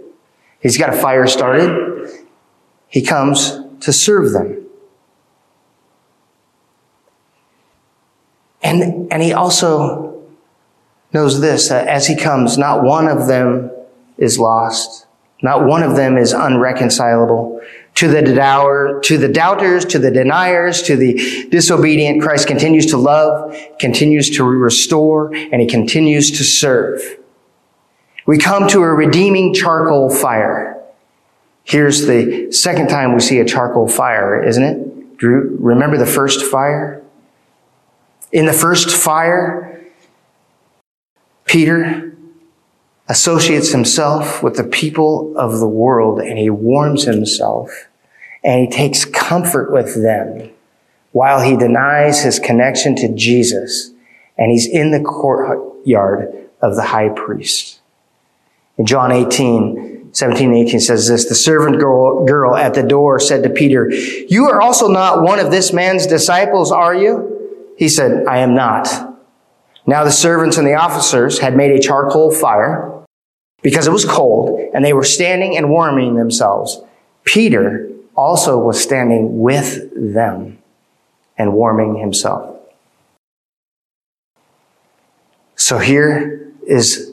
[0.60, 2.10] He's got a fire started.
[2.88, 4.61] He comes to serve them.
[8.62, 10.24] And, and he also
[11.14, 13.72] knows this, that as he comes, not one of them
[14.18, 15.08] is lost.
[15.42, 17.62] Not one of them is unreconcilable
[17.96, 22.98] to the doubter, to the doubters, to the deniers, to the disobedient, Christ continues to
[22.98, 27.02] love, continues to restore, and he continues to serve.
[28.26, 30.82] We come to a redeeming charcoal fire.
[31.64, 35.24] Here's the second time we see a charcoal fire, isn't it?
[35.24, 37.01] Remember the first fire?
[38.32, 39.82] In the first fire,
[41.46, 42.16] Peter
[43.10, 47.90] associates himself with the people of the world and he warms himself
[48.42, 50.50] and he takes comfort with them
[51.12, 53.92] while he denies his connection to Jesus
[54.38, 57.82] and he's in the courtyard of the high priest.
[58.78, 63.20] In John 18, 17 and 18 says this, the servant girl, girl at the door
[63.20, 67.41] said to Peter, you are also not one of this man's disciples, are you?
[67.82, 68.88] He said, I am not.
[69.88, 73.04] Now the servants and the officers had made a charcoal fire
[73.64, 76.80] because it was cold and they were standing and warming themselves,
[77.24, 80.60] Peter also was standing with them
[81.40, 82.56] and warming himself.
[85.56, 87.12] So here is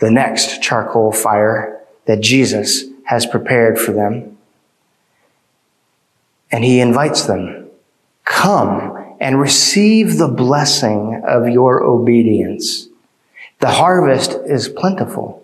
[0.00, 4.36] the next charcoal fire that Jesus has prepared for them.
[6.52, 7.70] And he invites them,
[8.24, 12.88] come and receive the blessing of your obedience.
[13.60, 15.42] The harvest is plentiful.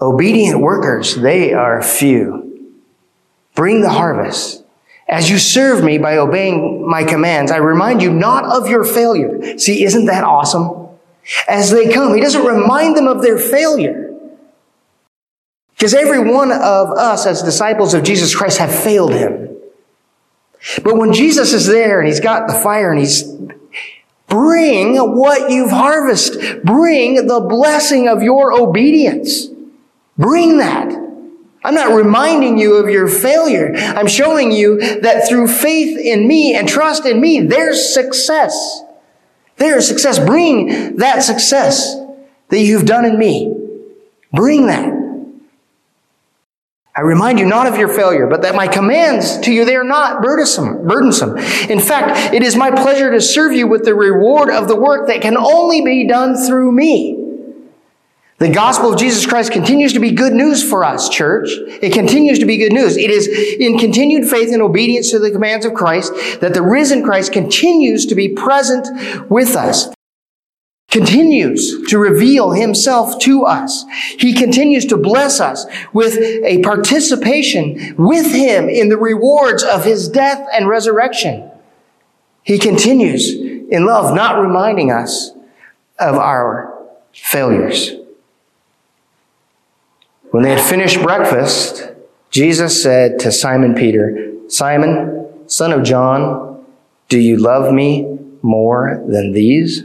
[0.00, 2.72] Obedient workers, they are few.
[3.54, 4.64] Bring the harvest.
[5.08, 9.58] As you serve me by obeying my commands, I remind you not of your failure.
[9.58, 10.88] See, isn't that awesome?
[11.46, 14.10] As they come, he doesn't remind them of their failure.
[15.74, 19.51] Because every one of us as disciples of Jesus Christ have failed him.
[20.82, 23.24] But when Jesus is there and he's got the fire and he's
[24.32, 26.62] bring what you've harvested.
[26.62, 29.48] Bring the blessing of your obedience.
[30.16, 30.90] Bring that.
[31.64, 33.72] I'm not reminding you of your failure.
[33.76, 38.82] I'm showing you that through faith in me and trust in me, there's success.
[39.56, 40.18] There's success.
[40.18, 41.94] Bring that success
[42.48, 43.54] that you've done in me.
[44.32, 44.91] Bring that.
[46.94, 49.84] I remind you not of your failure, but that my commands to you, they are
[49.84, 51.38] not burdensome, burdensome.
[51.70, 55.06] In fact, it is my pleasure to serve you with the reward of the work
[55.06, 57.18] that can only be done through me.
[58.38, 61.48] The gospel of Jesus Christ continues to be good news for us, church.
[61.80, 62.96] It continues to be good news.
[62.96, 67.04] It is in continued faith and obedience to the commands of Christ that the risen
[67.04, 69.88] Christ continues to be present with us
[70.92, 73.84] continues to reveal himself to us.
[74.18, 75.64] He continues to bless us
[75.94, 81.50] with a participation with him in the rewards of his death and resurrection.
[82.42, 85.30] He continues in love, not reminding us
[85.98, 86.78] of our
[87.14, 87.92] failures.
[90.30, 91.90] When they had finished breakfast,
[92.30, 96.66] Jesus said to Simon Peter, Simon, son of John,
[97.08, 99.84] do you love me more than these?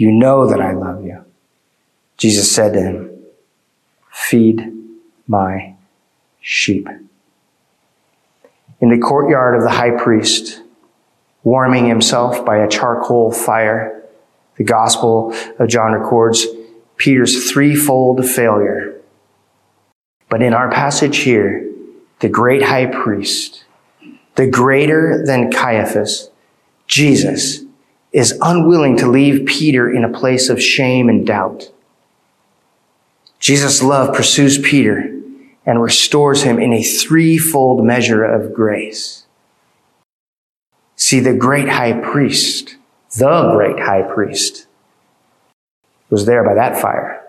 [0.00, 1.26] You know that I love you.
[2.16, 3.22] Jesus said to him,
[4.10, 4.72] Feed
[5.28, 5.74] my
[6.40, 6.88] sheep.
[8.80, 10.62] In the courtyard of the high priest,
[11.44, 14.02] warming himself by a charcoal fire,
[14.56, 16.46] the Gospel of John records
[16.96, 18.98] Peter's threefold failure.
[20.30, 21.70] But in our passage here,
[22.20, 23.66] the great high priest,
[24.36, 26.30] the greater than Caiaphas,
[26.86, 27.66] Jesus,
[28.12, 31.70] is unwilling to leave Peter in a place of shame and doubt.
[33.38, 35.16] Jesus' love pursues Peter
[35.64, 39.26] and restores him in a threefold measure of grace.
[40.96, 42.76] See, the great high priest,
[43.16, 44.66] the great high priest,
[46.10, 47.19] was there by that fire.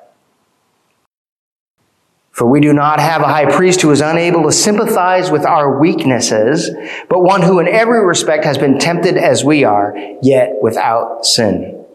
[2.41, 5.79] For we do not have a high priest who is unable to sympathize with our
[5.79, 6.71] weaknesses,
[7.07, 11.85] but one who in every respect has been tempted as we are, yet without sin.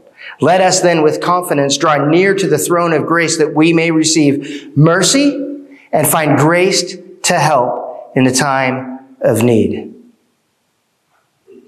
[0.41, 3.91] Let us then with confidence draw near to the throne of grace that we may
[3.91, 6.95] receive mercy and find grace
[7.25, 9.97] to help in the time of need.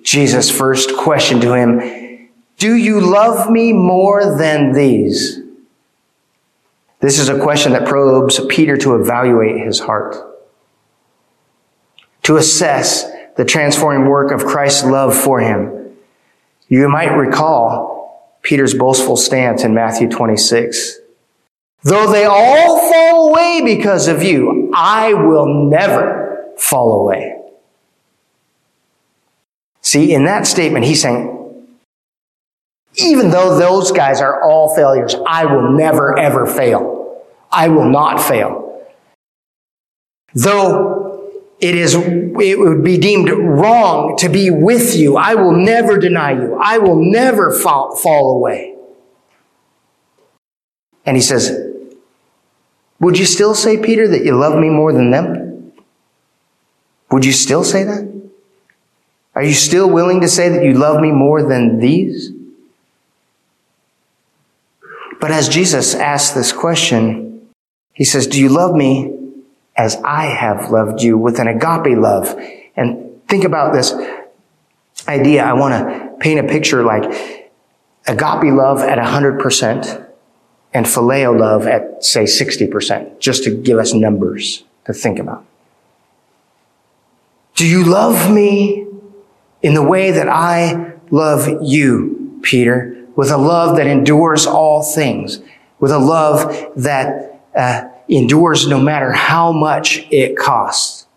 [0.05, 5.38] Jesus' first question to him do you love me more than these?
[7.01, 10.17] This is a question that probes Peter to evaluate his heart,
[12.25, 15.97] to assess the transforming work of Christ's love for him.
[16.69, 20.99] You might recall Peter's boastful stance in Matthew 26.
[21.85, 27.37] Though they all fall away because of you, I will never fall away.
[29.81, 31.48] See, in that statement, he's saying,
[32.99, 37.23] even though those guys are all failures, I will never ever fail.
[37.51, 38.87] I will not fail.
[40.35, 45.99] Though it is, it would be deemed wrong to be with you, I will never
[45.99, 46.59] deny you.
[46.61, 48.75] I will never fall, fall away.
[51.07, 51.59] And he says,
[53.01, 55.73] Would you still say, Peter, that you love me more than them?
[57.11, 58.07] Would you still say that?
[59.35, 62.33] Are you still willing to say that you love me more than these?
[65.21, 67.49] But as Jesus asks this question,
[67.93, 69.15] He says, Do you love me
[69.77, 72.39] as I have loved you with an agape love?
[72.77, 73.93] And think about this
[75.09, 75.45] idea.
[75.45, 77.05] I want to paint a picture like
[78.07, 80.07] agape love at 100%
[80.73, 85.45] and phileo love at, say, 60%, just to give us numbers to think about.
[87.55, 88.87] Do you love me
[89.63, 95.41] in the way that I love you, Peter, with a love that endures all things,
[95.81, 101.09] with a love that uh, endures no matter how much it costs?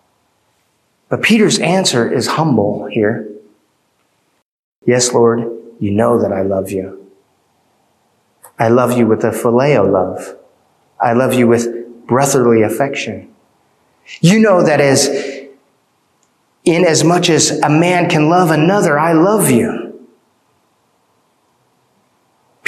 [1.09, 3.29] But Peter's answer is humble here.
[4.83, 5.41] Yes, Lord,
[5.79, 7.07] you know that I love you.
[8.57, 10.35] I love you with a phileo love.
[10.99, 13.31] I love you with brotherly affection.
[14.21, 15.07] You know that as
[16.63, 19.90] in as much as a man can love another, I love you.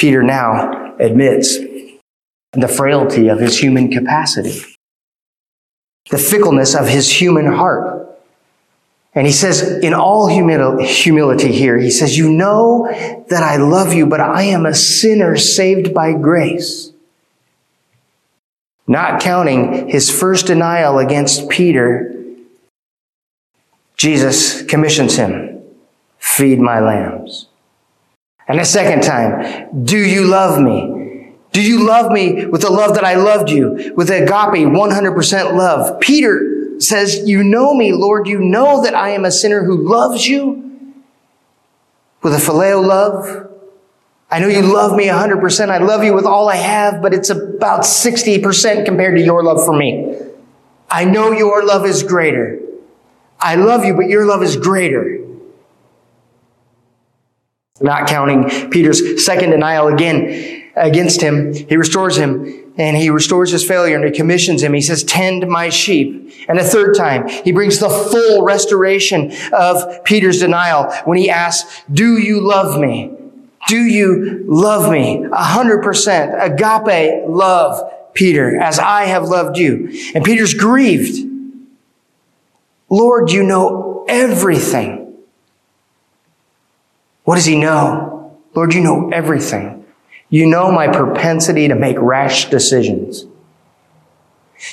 [0.04, 1.58] Peter now admits
[2.52, 4.62] the frailty of his human capacity,
[6.10, 8.06] the fickleness of his human heart.
[9.16, 12.86] And he says, in all humility here, he says, You know
[13.30, 16.92] that I love you, but I am a sinner saved by grace.
[18.86, 22.14] Not counting his first denial against Peter,
[23.96, 25.64] Jesus commissions him,
[26.20, 27.48] Feed my lambs.
[28.54, 31.32] And a second time, Do you love me?
[31.54, 33.92] Do you love me with the love that I loved you?
[33.98, 36.00] With agape, 100% love.
[36.00, 38.28] Peter says, You know me, Lord.
[38.28, 40.94] You know that I am a sinner who loves you
[42.22, 43.50] with a phileo love.
[44.30, 45.70] I know you love me 100%.
[45.70, 49.66] I love you with all I have, but it's about 60% compared to your love
[49.66, 50.16] for me.
[50.92, 52.60] I know your love is greater.
[53.40, 55.23] I love you, but your love is greater.
[57.82, 63.66] Not counting Peter's second denial again against him, he restores him and he restores his
[63.66, 64.74] failure and he commissions him.
[64.74, 66.34] He says, tend my sheep.
[66.48, 71.84] And a third time, he brings the full restoration of Peter's denial when he asks,
[71.92, 73.12] do you love me?
[73.68, 75.26] Do you love me?
[75.32, 80.12] A hundred percent agape love, Peter, as I have loved you.
[80.14, 81.30] And Peter's grieved.
[82.90, 85.03] Lord, you know everything.
[87.24, 88.40] What does he know?
[88.54, 89.86] Lord, you know everything.
[90.30, 93.26] You know my propensity to make rash decisions.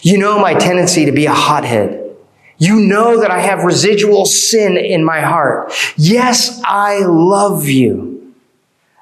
[0.03, 2.17] You know my tendency to be a hothead.
[2.59, 5.73] You know that I have residual sin in my heart.
[5.97, 8.35] Yes, I love you.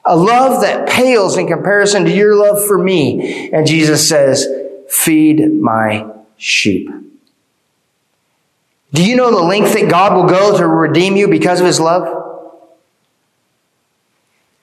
[0.05, 3.51] A love that pales in comparison to your love for me.
[3.53, 4.47] And Jesus says,
[4.89, 6.89] feed my sheep.
[8.93, 11.79] Do you know the length that God will go to redeem you because of his
[11.79, 12.18] love?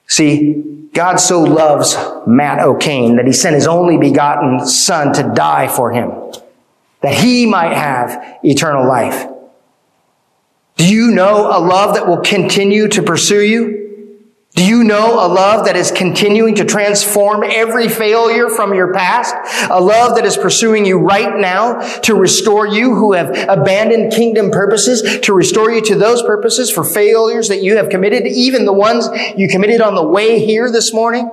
[0.08, 5.68] See, God so loves Matt O'Kane that he sent his only begotten son to die
[5.68, 6.12] for him,
[7.02, 9.28] that he might have eternal life.
[10.78, 13.85] Do you know a love that will continue to pursue you?
[14.56, 19.36] Do you know a love that is continuing to transform every failure from your past?
[19.70, 24.52] A love that is pursuing you right now to restore you who have abandoned kingdom
[24.52, 28.72] purposes, to restore you to those purposes for failures that you have committed, even the
[28.72, 31.30] ones you committed on the way here this morning?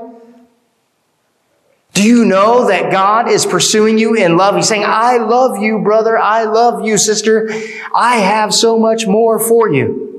[1.93, 4.57] Do you know that God is pursuing you in love?
[4.57, 6.19] He's saying, I love you, brother.
[6.19, 7.51] I love you, sister.
[7.95, 10.12] I have so much more for you.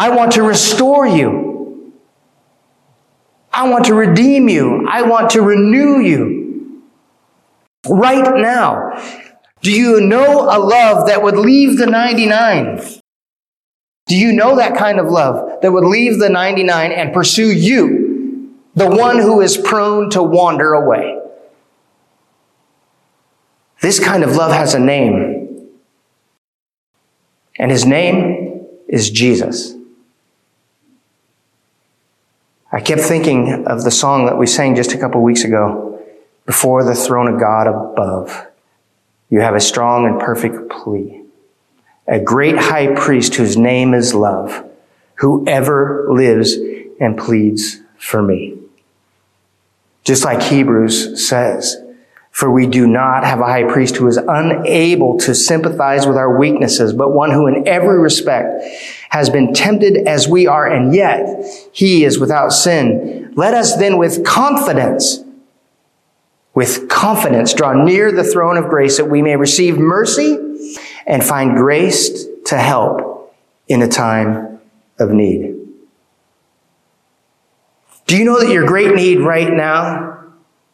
[0.00, 1.92] I want to restore you.
[3.52, 4.88] I want to redeem you.
[4.88, 6.84] I want to renew you.
[7.86, 8.98] Right now.
[9.60, 12.80] Do you know a love that would leave the 99?
[14.06, 18.56] Do you know that kind of love that would leave the 99 and pursue you,
[18.74, 21.20] the one who is prone to wander away?
[23.82, 25.68] This kind of love has a name.
[27.58, 29.76] And his name is Jesus.
[32.72, 36.00] I kept thinking of the song that we sang just a couple weeks ago.
[36.46, 38.46] Before the throne of God above,
[39.28, 41.22] you have a strong and perfect plea.
[42.06, 44.64] A great high priest whose name is love,
[45.16, 46.54] whoever lives
[47.00, 48.56] and pleads for me.
[50.04, 51.76] Just like Hebrews says,
[52.30, 56.38] for we do not have a high priest who is unable to sympathize with our
[56.38, 58.64] weaknesses, but one who in every respect
[59.10, 63.32] has been tempted as we are, and yet he is without sin.
[63.34, 65.24] Let us then with confidence,
[66.54, 70.38] with confidence draw near the throne of grace that we may receive mercy
[71.06, 73.34] and find grace to help
[73.66, 74.60] in a time
[74.98, 75.56] of need.
[78.06, 80.09] Do you know that your great need right now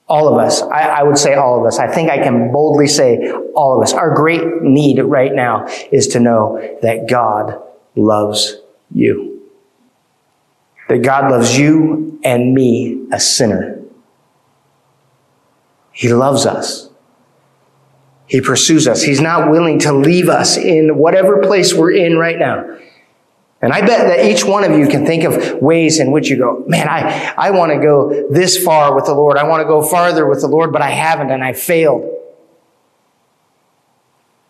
[0.08, 2.86] all of us, I, I, would say all of us, I think I can boldly
[2.86, 7.60] say all of us, our great need right now is to know that God
[7.96, 8.56] loves
[8.92, 9.42] you.
[10.88, 13.82] That God loves you and me, a sinner.
[15.90, 16.88] He loves us.
[18.26, 19.02] He pursues us.
[19.02, 22.78] He's not willing to leave us in whatever place we're in right now.
[23.62, 26.36] And I bet that each one of you can think of ways in which you
[26.36, 29.38] go, man, I, I want to go this far with the Lord.
[29.38, 32.12] I want to go farther with the Lord, but I haven't and I failed.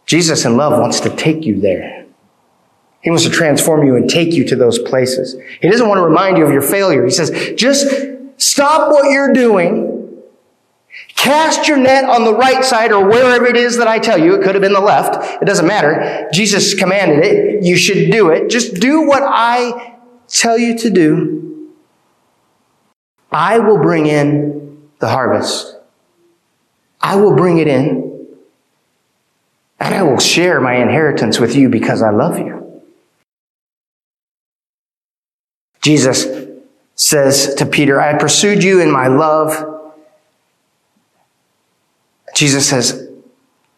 [0.07, 2.05] Jesus in love wants to take you there.
[3.01, 5.37] He wants to transform you and take you to those places.
[5.61, 7.05] He doesn't want to remind you of your failure.
[7.05, 7.87] He says, just
[8.37, 9.96] stop what you're doing
[11.17, 14.35] Cast your net on the right side or wherever it is that I tell you.
[14.35, 15.43] It could have been the left.
[15.43, 16.29] It doesn't matter.
[16.33, 17.65] Jesus commanded it.
[17.65, 18.51] You should do it.
[18.51, 19.97] Just do what I
[20.29, 21.73] tell you to do.
[23.33, 25.77] I will bring in the harvest.
[27.01, 28.29] I will bring it in.
[29.81, 32.83] And I will share my inheritance with you because I love you.
[35.81, 36.27] Jesus
[36.95, 39.76] says to Peter, I pursued you in my love
[42.37, 43.09] Jesus says,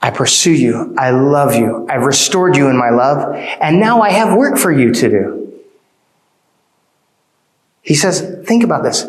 [0.02, 0.92] I pursue you.
[0.98, 1.86] I love you.
[1.88, 3.36] I've restored you in my love.
[3.60, 5.62] And now I have work for you to do.
[7.82, 9.06] He says, think about this.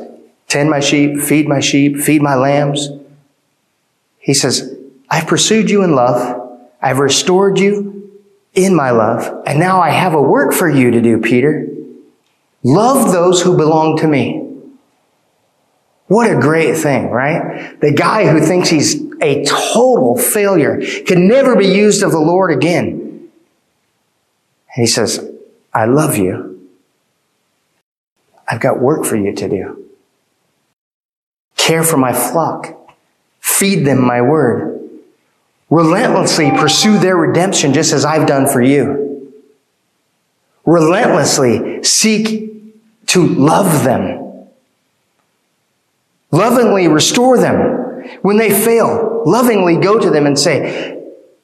[0.48, 2.90] Tend my sheep, feed my sheep, feed my lambs.
[4.20, 4.78] He says,
[5.10, 6.60] I've pursued you in love.
[6.80, 8.22] I've restored you
[8.54, 9.44] in my love.
[9.48, 11.68] And now I have a work for you to do, Peter.
[12.62, 14.46] Love those who belong to me.
[16.06, 17.80] What a great thing, right?
[17.82, 22.52] The guy who thinks he's a total failure, can never be used of the Lord
[22.52, 23.30] again.
[24.76, 25.28] And he says,
[25.74, 26.68] I love you.
[28.48, 29.86] I've got work for you to do.
[31.56, 32.76] Care for my flock.
[33.40, 34.90] Feed them my word.
[35.70, 39.34] Relentlessly pursue their redemption just as I've done for you.
[40.66, 42.54] Relentlessly seek
[43.08, 44.20] to love them
[46.32, 47.89] Lovingly restore them.
[48.22, 51.04] When they fail, lovingly go to them and say,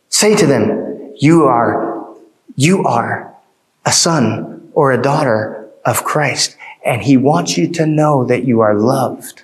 [0.10, 2.16] say to them, you are,
[2.56, 3.36] you are
[3.86, 6.58] a son or a daughter of Christ.
[6.86, 9.44] And he wants you to know that you are loved.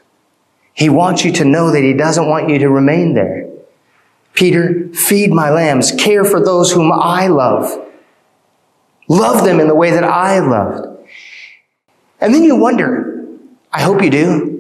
[0.74, 3.50] He wants you to know that he doesn't want you to remain there.
[4.34, 7.90] Peter, feed my lambs, care for those whom I love.
[9.08, 10.88] Love them in the way that I loved.
[12.22, 13.28] And then you wonder,
[13.74, 14.51] I hope you do,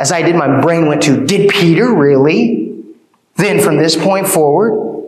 [0.00, 2.74] as I did, my brain went to, did Peter really?
[3.36, 5.06] Then from this point forward,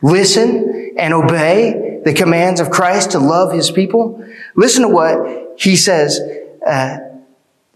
[0.00, 4.24] listen and obey the commands of Christ to love his people.
[4.54, 6.18] Listen to what he says
[6.66, 6.98] uh,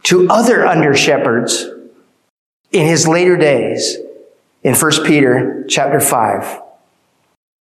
[0.04, 1.66] to other under shepherds
[2.72, 3.98] in his later days
[4.62, 6.62] in 1 Peter chapter 5.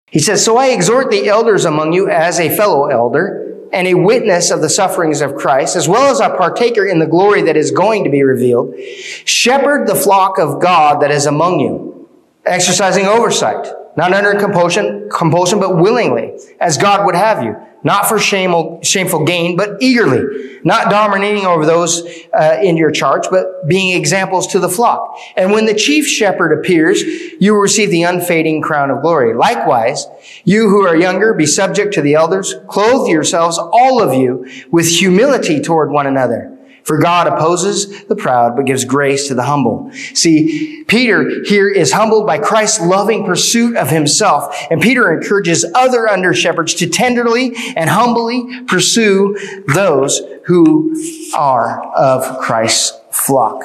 [0.07, 3.93] He says, So I exhort the elders among you as a fellow elder and a
[3.93, 7.57] witness of the sufferings of Christ, as well as a partaker in the glory that
[7.57, 8.77] is going to be revealed,
[9.25, 12.09] shepherd the flock of God that is among you,
[12.45, 18.19] exercising oversight, not under compulsion, compulsion, but willingly, as God would have you not for
[18.19, 22.03] shameful, shameful gain, but eagerly, not dominating over those
[22.33, 25.17] uh, in your charge, but being examples to the flock.
[25.37, 27.01] And when the chief shepherd appears,
[27.39, 29.33] you will receive the unfading crown of glory.
[29.33, 30.05] Likewise,
[30.43, 34.87] you who are younger, be subject to the elders, clothe yourselves, all of you, with
[34.87, 36.58] humility toward one another.
[36.89, 39.91] For God opposes the proud, but gives grace to the humble.
[40.15, 44.55] See, Peter here is humbled by Christ's loving pursuit of himself.
[44.71, 49.37] And Peter encourages other under shepherds to tenderly and humbly pursue
[49.67, 50.95] those who
[51.35, 53.61] are of Christ's flock.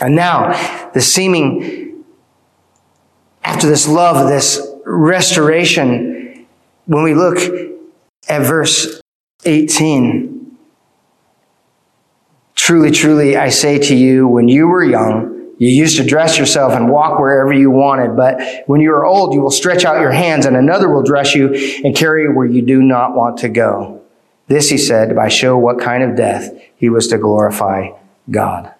[0.00, 2.02] And now, the seeming,
[3.44, 6.44] after this love, this restoration,
[6.86, 7.38] when we look
[8.28, 9.00] at verse
[9.44, 10.31] 18,
[12.62, 16.74] Truly, truly, I say to you, when you were young, you used to dress yourself
[16.74, 18.16] and walk wherever you wanted.
[18.16, 21.34] But when you are old, you will stretch out your hands and another will dress
[21.34, 21.52] you
[21.82, 24.00] and carry you where you do not want to go.
[24.46, 27.88] This he said by show what kind of death he was to glorify
[28.30, 28.72] God.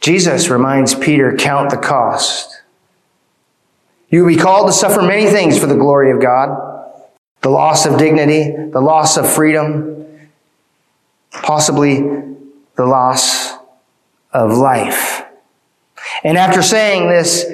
[0.00, 2.62] Jesus reminds Peter, count the cost.
[4.08, 6.98] You will be called to suffer many things for the glory of God.
[7.40, 9.94] The loss of dignity, the loss of freedom,
[11.30, 12.27] possibly
[12.78, 13.54] the loss
[14.32, 15.24] of life.
[16.22, 17.44] And after saying this,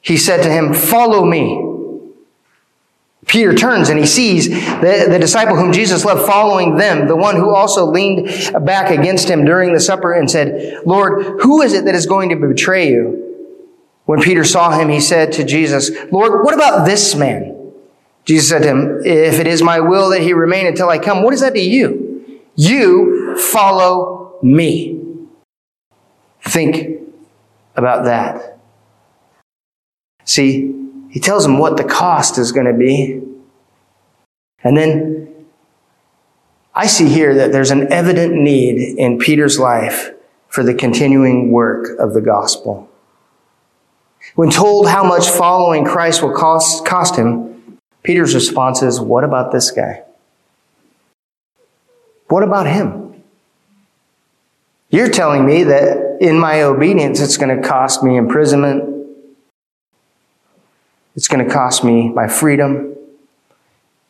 [0.00, 1.62] he said to him, Follow me.
[3.26, 7.36] Peter turns and he sees the, the disciple whom Jesus loved following them, the one
[7.36, 8.28] who also leaned
[8.64, 12.30] back against him during the supper and said, Lord, who is it that is going
[12.30, 13.24] to betray you?
[14.04, 17.72] When Peter saw him, he said to Jesus, Lord, what about this man?
[18.24, 21.24] Jesus said to him, If it is my will that he remain until I come,
[21.24, 22.40] what is that to you?
[22.54, 25.00] You follow me.
[26.42, 27.00] Think
[27.74, 28.58] about that.
[30.24, 30.72] See,
[31.10, 33.22] he tells him what the cost is going to be.
[34.62, 35.46] And then
[36.74, 40.12] I see here that there's an evident need in Peter's life
[40.48, 42.90] for the continuing work of the gospel.
[44.34, 49.52] When told how much following Christ will cost, cost him, Peter's response is, What about
[49.52, 50.02] this guy?
[52.28, 53.05] What about him?
[54.88, 58.96] You're telling me that in my obedience, it's going to cost me imprisonment,
[61.16, 62.94] it's going to cost me my freedom.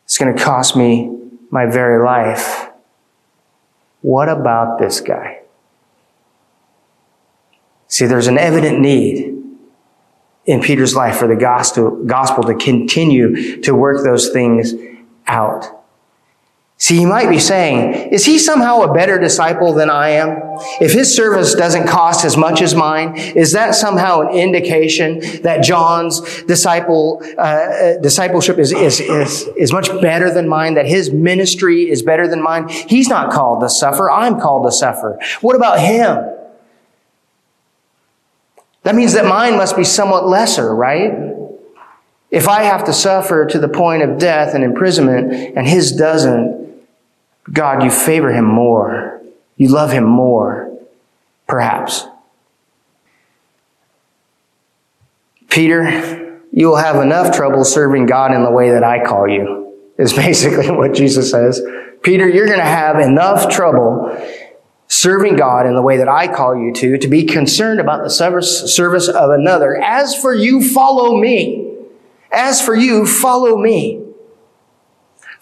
[0.04, 1.10] It's going to cost me
[1.50, 2.68] my very life.
[4.02, 5.40] What about this guy?
[7.88, 9.34] See, there's an evident need
[10.44, 14.74] in Peter's life for the gospel, gospel to continue to work those things
[15.26, 15.75] out.
[16.78, 20.36] See, he might be saying, is he somehow a better disciple than I am?
[20.78, 25.64] If his service doesn't cost as much as mine, is that somehow an indication that
[25.64, 31.10] John's disciple, uh, uh, discipleship is, is, is, is much better than mine, that his
[31.10, 32.68] ministry is better than mine?
[32.68, 34.10] He's not called to suffer.
[34.10, 35.18] I'm called to suffer.
[35.40, 36.30] What about him?
[38.82, 41.10] That means that mine must be somewhat lesser, right?
[42.30, 46.65] If I have to suffer to the point of death and imprisonment and his doesn't,
[47.53, 49.22] God, you favor him more.
[49.57, 50.78] You love him more,
[51.47, 52.05] perhaps.
[55.49, 59.74] Peter, you will have enough trouble serving God in the way that I call you,
[59.99, 61.62] is basically what Jesus says.
[62.03, 64.16] Peter, you're going to have enough trouble
[64.88, 68.11] serving God in the way that I call you to, to be concerned about the
[68.11, 69.76] service, service of another.
[69.76, 71.74] As for you, follow me.
[72.30, 74.05] As for you, follow me.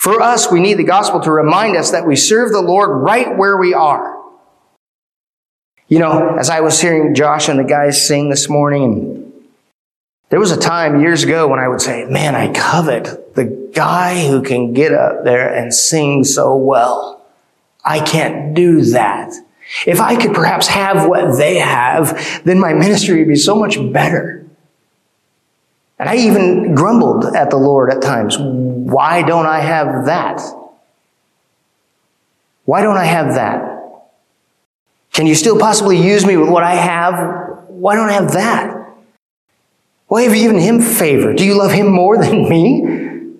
[0.05, 3.39] For us, we need the gospel to remind us that we serve the Lord right
[3.39, 4.23] where we are.
[5.89, 9.33] You know, as I was hearing Josh and the guys sing this morning, and
[10.29, 14.29] there was a time years ago when I would say, man, I covet the guy
[14.29, 17.25] who can get up there and sing so well.
[17.83, 19.33] I can't do that.
[19.87, 23.79] If I could perhaps have what they have, then my ministry would be so much
[23.91, 24.45] better.
[25.99, 28.37] And I even grumbled at the Lord at times.
[28.95, 30.41] Why don't I have that?
[32.65, 33.59] Why don't I have that?
[35.13, 37.15] Can you still possibly use me with what I have?
[37.67, 38.73] Why don't I have that?
[40.07, 41.35] Why have you given him favor?
[41.35, 43.33] Do you love him more than me?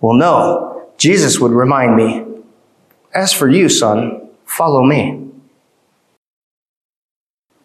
[0.00, 0.88] Well, no.
[0.96, 2.24] Jesus would remind me,
[3.12, 5.28] as for you, son, follow me.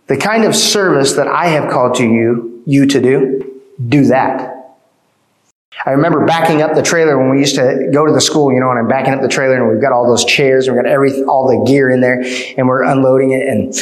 [0.07, 4.58] The kind of service that I have called to you, you to do, do that.
[5.85, 8.59] I remember backing up the trailer when we used to go to the school, you
[8.59, 10.83] know, and I'm backing up the trailer and we've got all those chairs and we've
[10.83, 12.21] got every, all the gear in there
[12.57, 13.47] and we're unloading it.
[13.47, 13.73] And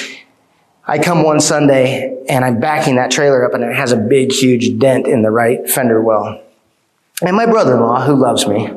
[0.86, 4.32] I come one Sunday and I'm backing that trailer up and it has a big,
[4.32, 6.42] huge dent in the right fender well.
[7.24, 8.70] And my brother-in-law, who loves me,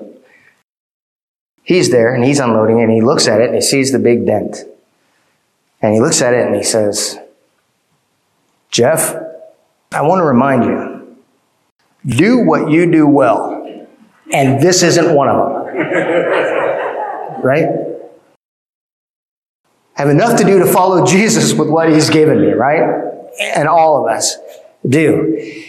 [1.63, 4.25] he's there and he's unloading and he looks at it and he sees the big
[4.25, 4.65] dent.
[5.83, 7.19] And he looks at it and he says,
[8.71, 9.15] Jeff,
[9.93, 11.00] I want to remind you
[12.07, 13.67] do what you do well,
[14.33, 15.61] and this isn't one of them.
[17.43, 17.69] right?
[19.95, 23.05] Have enough to do to follow Jesus with what he's given me, right?
[23.55, 24.37] And all of us
[24.89, 25.67] do.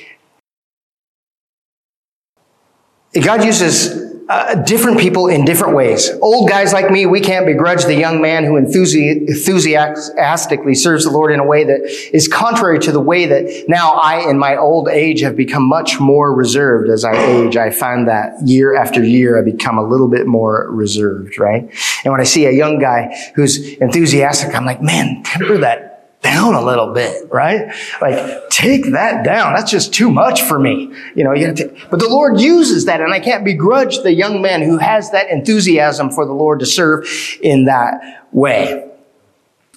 [3.21, 6.09] God uses uh, different people in different ways.
[6.21, 11.11] Old guys like me, we can't begrudge the young man who enthusi- enthusiastically serves the
[11.11, 11.81] Lord in a way that
[12.13, 15.99] is contrary to the way that now I, in my old age, have become much
[15.99, 17.57] more reserved as I age.
[17.57, 21.69] I find that year after year, I become a little bit more reserved, right?
[22.05, 25.90] And when I see a young guy who's enthusiastic, I'm like, man, temper that
[26.21, 27.73] down a little bit, right?
[27.99, 29.53] Like, take that down.
[29.53, 30.93] That's just too much for me.
[31.15, 34.41] You know, you to, but the Lord uses that, and I can't begrudge the young
[34.41, 37.07] man who has that enthusiasm for the Lord to serve
[37.41, 38.89] in that way,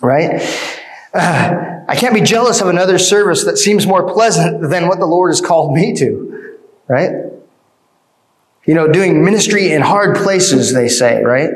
[0.00, 0.42] right?
[1.14, 5.06] Uh, I can't be jealous of another service that seems more pleasant than what the
[5.06, 7.10] Lord has called me to, right?
[8.66, 11.50] You know, doing ministry in hard places, they say, right?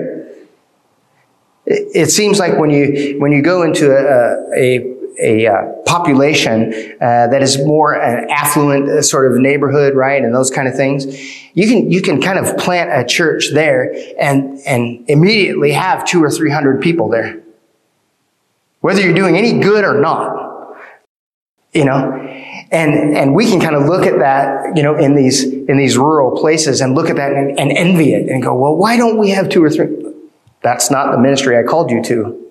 [1.71, 7.27] It seems like when you when you go into a, a, a uh, population uh,
[7.29, 11.05] that is more an affluent uh, sort of neighborhood, right, and those kind of things,
[11.53, 16.25] you can you can kind of plant a church there and and immediately have two
[16.25, 17.39] or three hundred people there,
[18.81, 20.75] whether you're doing any good or not,
[21.75, 22.13] you know,
[22.71, 25.99] and and we can kind of look at that, you know, in these in these
[25.99, 29.19] rural places and look at that and, and envy it and go, well, why don't
[29.19, 30.08] we have two or three?
[30.63, 32.47] That's not the ministry I called you to.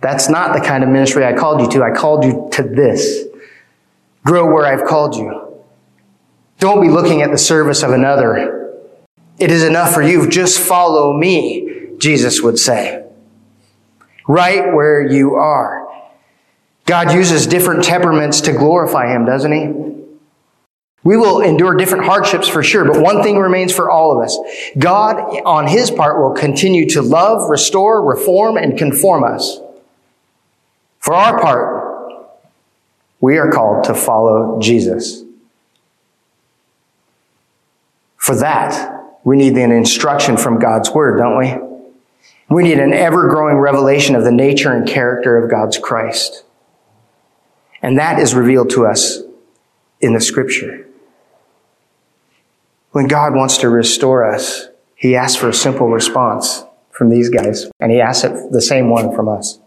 [0.00, 1.82] That's not the kind of ministry I called you to.
[1.82, 3.24] I called you to this.
[4.24, 5.62] Grow where I've called you.
[6.58, 8.72] Don't be looking at the service of another.
[9.38, 10.28] It is enough for you.
[10.28, 13.04] Just follow me, Jesus would say.
[14.26, 15.86] Right where you are.
[16.86, 20.05] God uses different temperaments to glorify Him, doesn't He?
[21.06, 24.36] We will endure different hardships for sure, but one thing remains for all of us.
[24.76, 29.60] God, on His part, will continue to love, restore, reform, and conform us.
[30.98, 32.26] For our part,
[33.20, 35.22] we are called to follow Jesus.
[38.16, 41.54] For that, we need an instruction from God's Word, don't we?
[42.48, 46.42] We need an ever growing revelation of the nature and character of God's Christ.
[47.80, 49.22] And that is revealed to us
[50.00, 50.85] in the Scripture.
[52.96, 57.66] When God wants to restore us, He asks for a simple response from these guys,
[57.78, 59.58] and He asks it the same one from us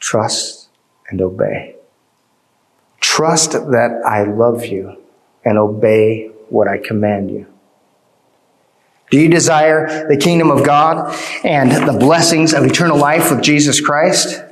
[0.00, 0.68] trust
[1.08, 1.76] and obey.
[2.98, 5.00] Trust that I love you
[5.44, 7.46] and obey what I command you.
[9.12, 13.80] Do you desire the kingdom of God and the blessings of eternal life with Jesus
[13.80, 14.42] Christ?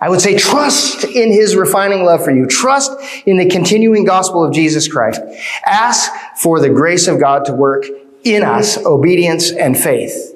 [0.00, 2.46] I would say trust in his refining love for you.
[2.46, 2.92] Trust
[3.26, 5.20] in the continuing gospel of Jesus Christ.
[5.66, 7.84] Ask for the grace of God to work
[8.24, 10.34] in us obedience and faith.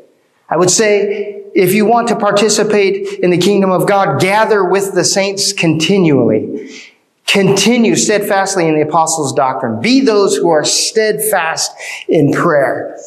[0.49, 4.95] I would say if you want to participate in the kingdom of God, gather with
[4.95, 6.71] the saints continually.
[7.27, 9.81] Continue steadfastly in the apostles' doctrine.
[9.81, 11.73] Be those who are steadfast
[12.09, 12.99] in prayer.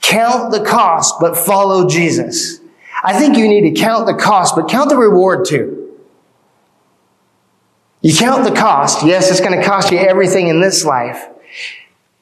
[0.00, 2.60] Count the cost, but follow Jesus.
[3.04, 5.96] I think you need to count the cost, but count the reward too.
[8.00, 9.04] You count the cost.
[9.04, 11.28] Yes, it's going to cost you everything in this life.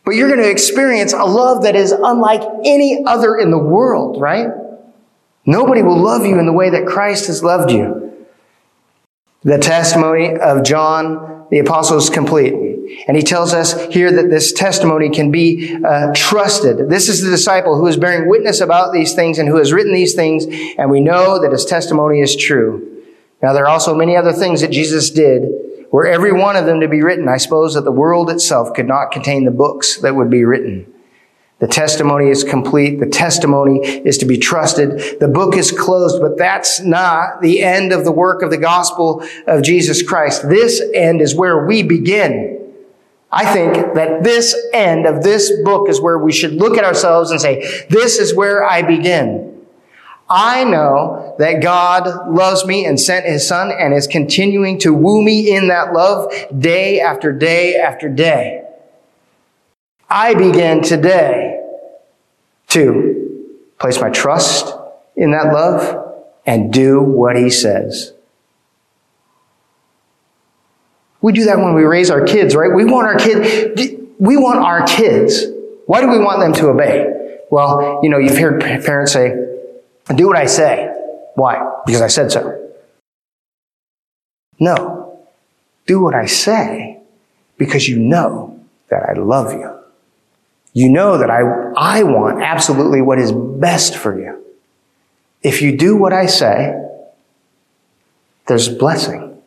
[0.07, 4.21] But you're going to experience a love that is unlike any other in the world,
[4.21, 4.49] right?
[5.45, 8.27] Nobody will love you in the way that Christ has loved you.
[9.43, 12.55] The testimony of John the apostle is complete.
[13.07, 16.89] And he tells us here that this testimony can be uh, trusted.
[16.89, 19.93] This is the disciple who is bearing witness about these things and who has written
[19.93, 20.47] these things,
[20.79, 23.05] and we know that his testimony is true.
[23.43, 25.45] Now, there are also many other things that Jesus did.
[25.93, 28.89] Were every one of them to be written, I suppose that the world itself could
[28.89, 30.93] not contain the books that would be written.
[31.59, 33.01] The testimony is complete.
[33.01, 35.21] The testimony is to be trusted.
[35.21, 39.27] The book is closed, but that's not the end of the work of the gospel
[39.47, 40.47] of Jesus Christ.
[40.49, 42.75] This end is where we begin.
[43.33, 47.31] I think that this end of this book is where we should look at ourselves
[47.31, 49.56] and say, this is where I begin.
[50.29, 55.23] I know that God loves me and sent his son and is continuing to woo
[55.23, 58.65] me in that love day after day after day.
[60.11, 61.63] I begin today
[62.69, 64.75] to place my trust
[65.17, 66.15] in that love
[66.45, 68.13] and do what he says.
[71.21, 72.73] We do that when we raise our kids, right?
[72.73, 75.45] We want our kids, we want our kids.
[75.87, 77.39] Why do we want them to obey?
[77.51, 79.46] Well, you know, you've heard parents say,
[80.15, 80.93] do what I say.
[81.35, 81.81] Why?
[81.85, 82.71] Because I said so.
[84.59, 85.27] No.
[85.87, 87.01] Do what I say
[87.59, 89.73] because you know that I love you.
[90.73, 91.41] You know that I,
[91.77, 94.45] I want absolutely what is best for you.
[95.43, 96.83] If you do what I say,
[98.47, 99.43] there's blessing.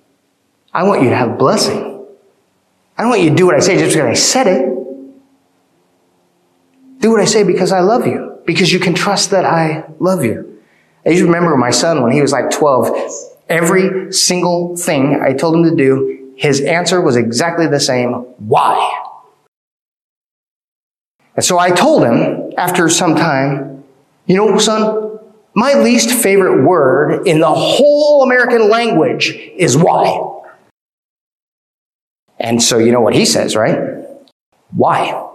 [0.74, 2.06] I want you to have blessing.
[2.98, 4.66] I don't want you to do what I say just because I said it.
[7.00, 10.24] Do what I say because I love you, because you can trust that I love
[10.24, 10.62] you.
[11.06, 12.96] I to remember my son when he was like 12.
[13.48, 18.12] Every single thing I told him to do, his answer was exactly the same.
[18.38, 19.06] Why?
[21.36, 23.84] And so I told him after some time,
[24.26, 25.20] you know, son,
[25.56, 30.42] my least favorite word in the whole American language is why.
[32.40, 34.06] And so you know what he says, right?
[34.72, 35.29] Why?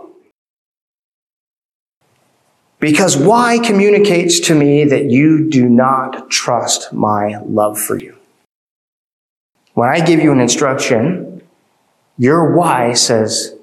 [2.85, 8.15] Because why communicates to me that you do not trust my love for you.
[9.73, 11.41] When I give you an instruction,
[12.19, 13.57] your why says,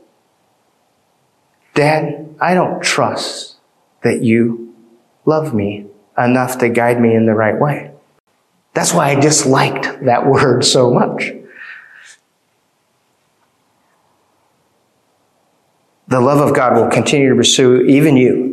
[1.76, 3.58] Dad, I don't trust
[4.02, 4.74] that you
[5.28, 5.86] love me
[6.18, 7.92] enough to guide me in the right way.
[8.74, 11.32] That's why I disliked that word so much.
[16.08, 18.51] The love of God will continue to pursue even you,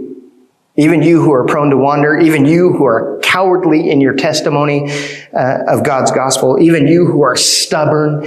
[0.79, 4.89] even you who are prone to wander, even you who are cowardly in your testimony
[5.35, 8.25] uh, of God's gospel, even you who are stubborn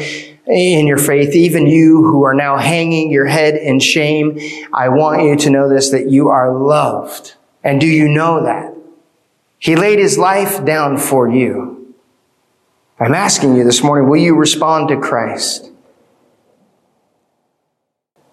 [0.47, 4.37] in your faith, even you who are now hanging your head in shame.
[4.73, 7.35] I want you to know this, that you are loved.
[7.63, 8.75] And do you know that?
[9.57, 11.95] He laid his life down for you.
[12.99, 15.71] I'm asking you this morning, will you respond to Christ?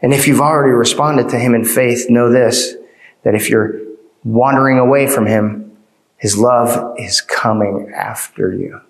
[0.03, 2.75] And if you've already responded to him in faith, know this,
[3.23, 3.88] that if you're
[4.25, 5.77] wandering away from him,
[6.17, 8.81] his love is coming after you.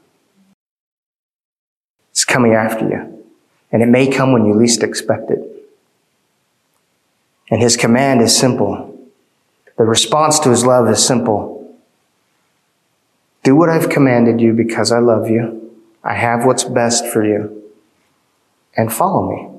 [2.11, 3.25] It's coming after you.
[3.71, 5.39] And it may come when you least expect it.
[7.51, 8.99] And his command is simple.
[9.77, 11.79] The response to his love is simple.
[13.43, 15.73] Do what I've commanded you because I love you.
[16.03, 17.63] I have what's best for you.
[18.77, 19.58] And follow me.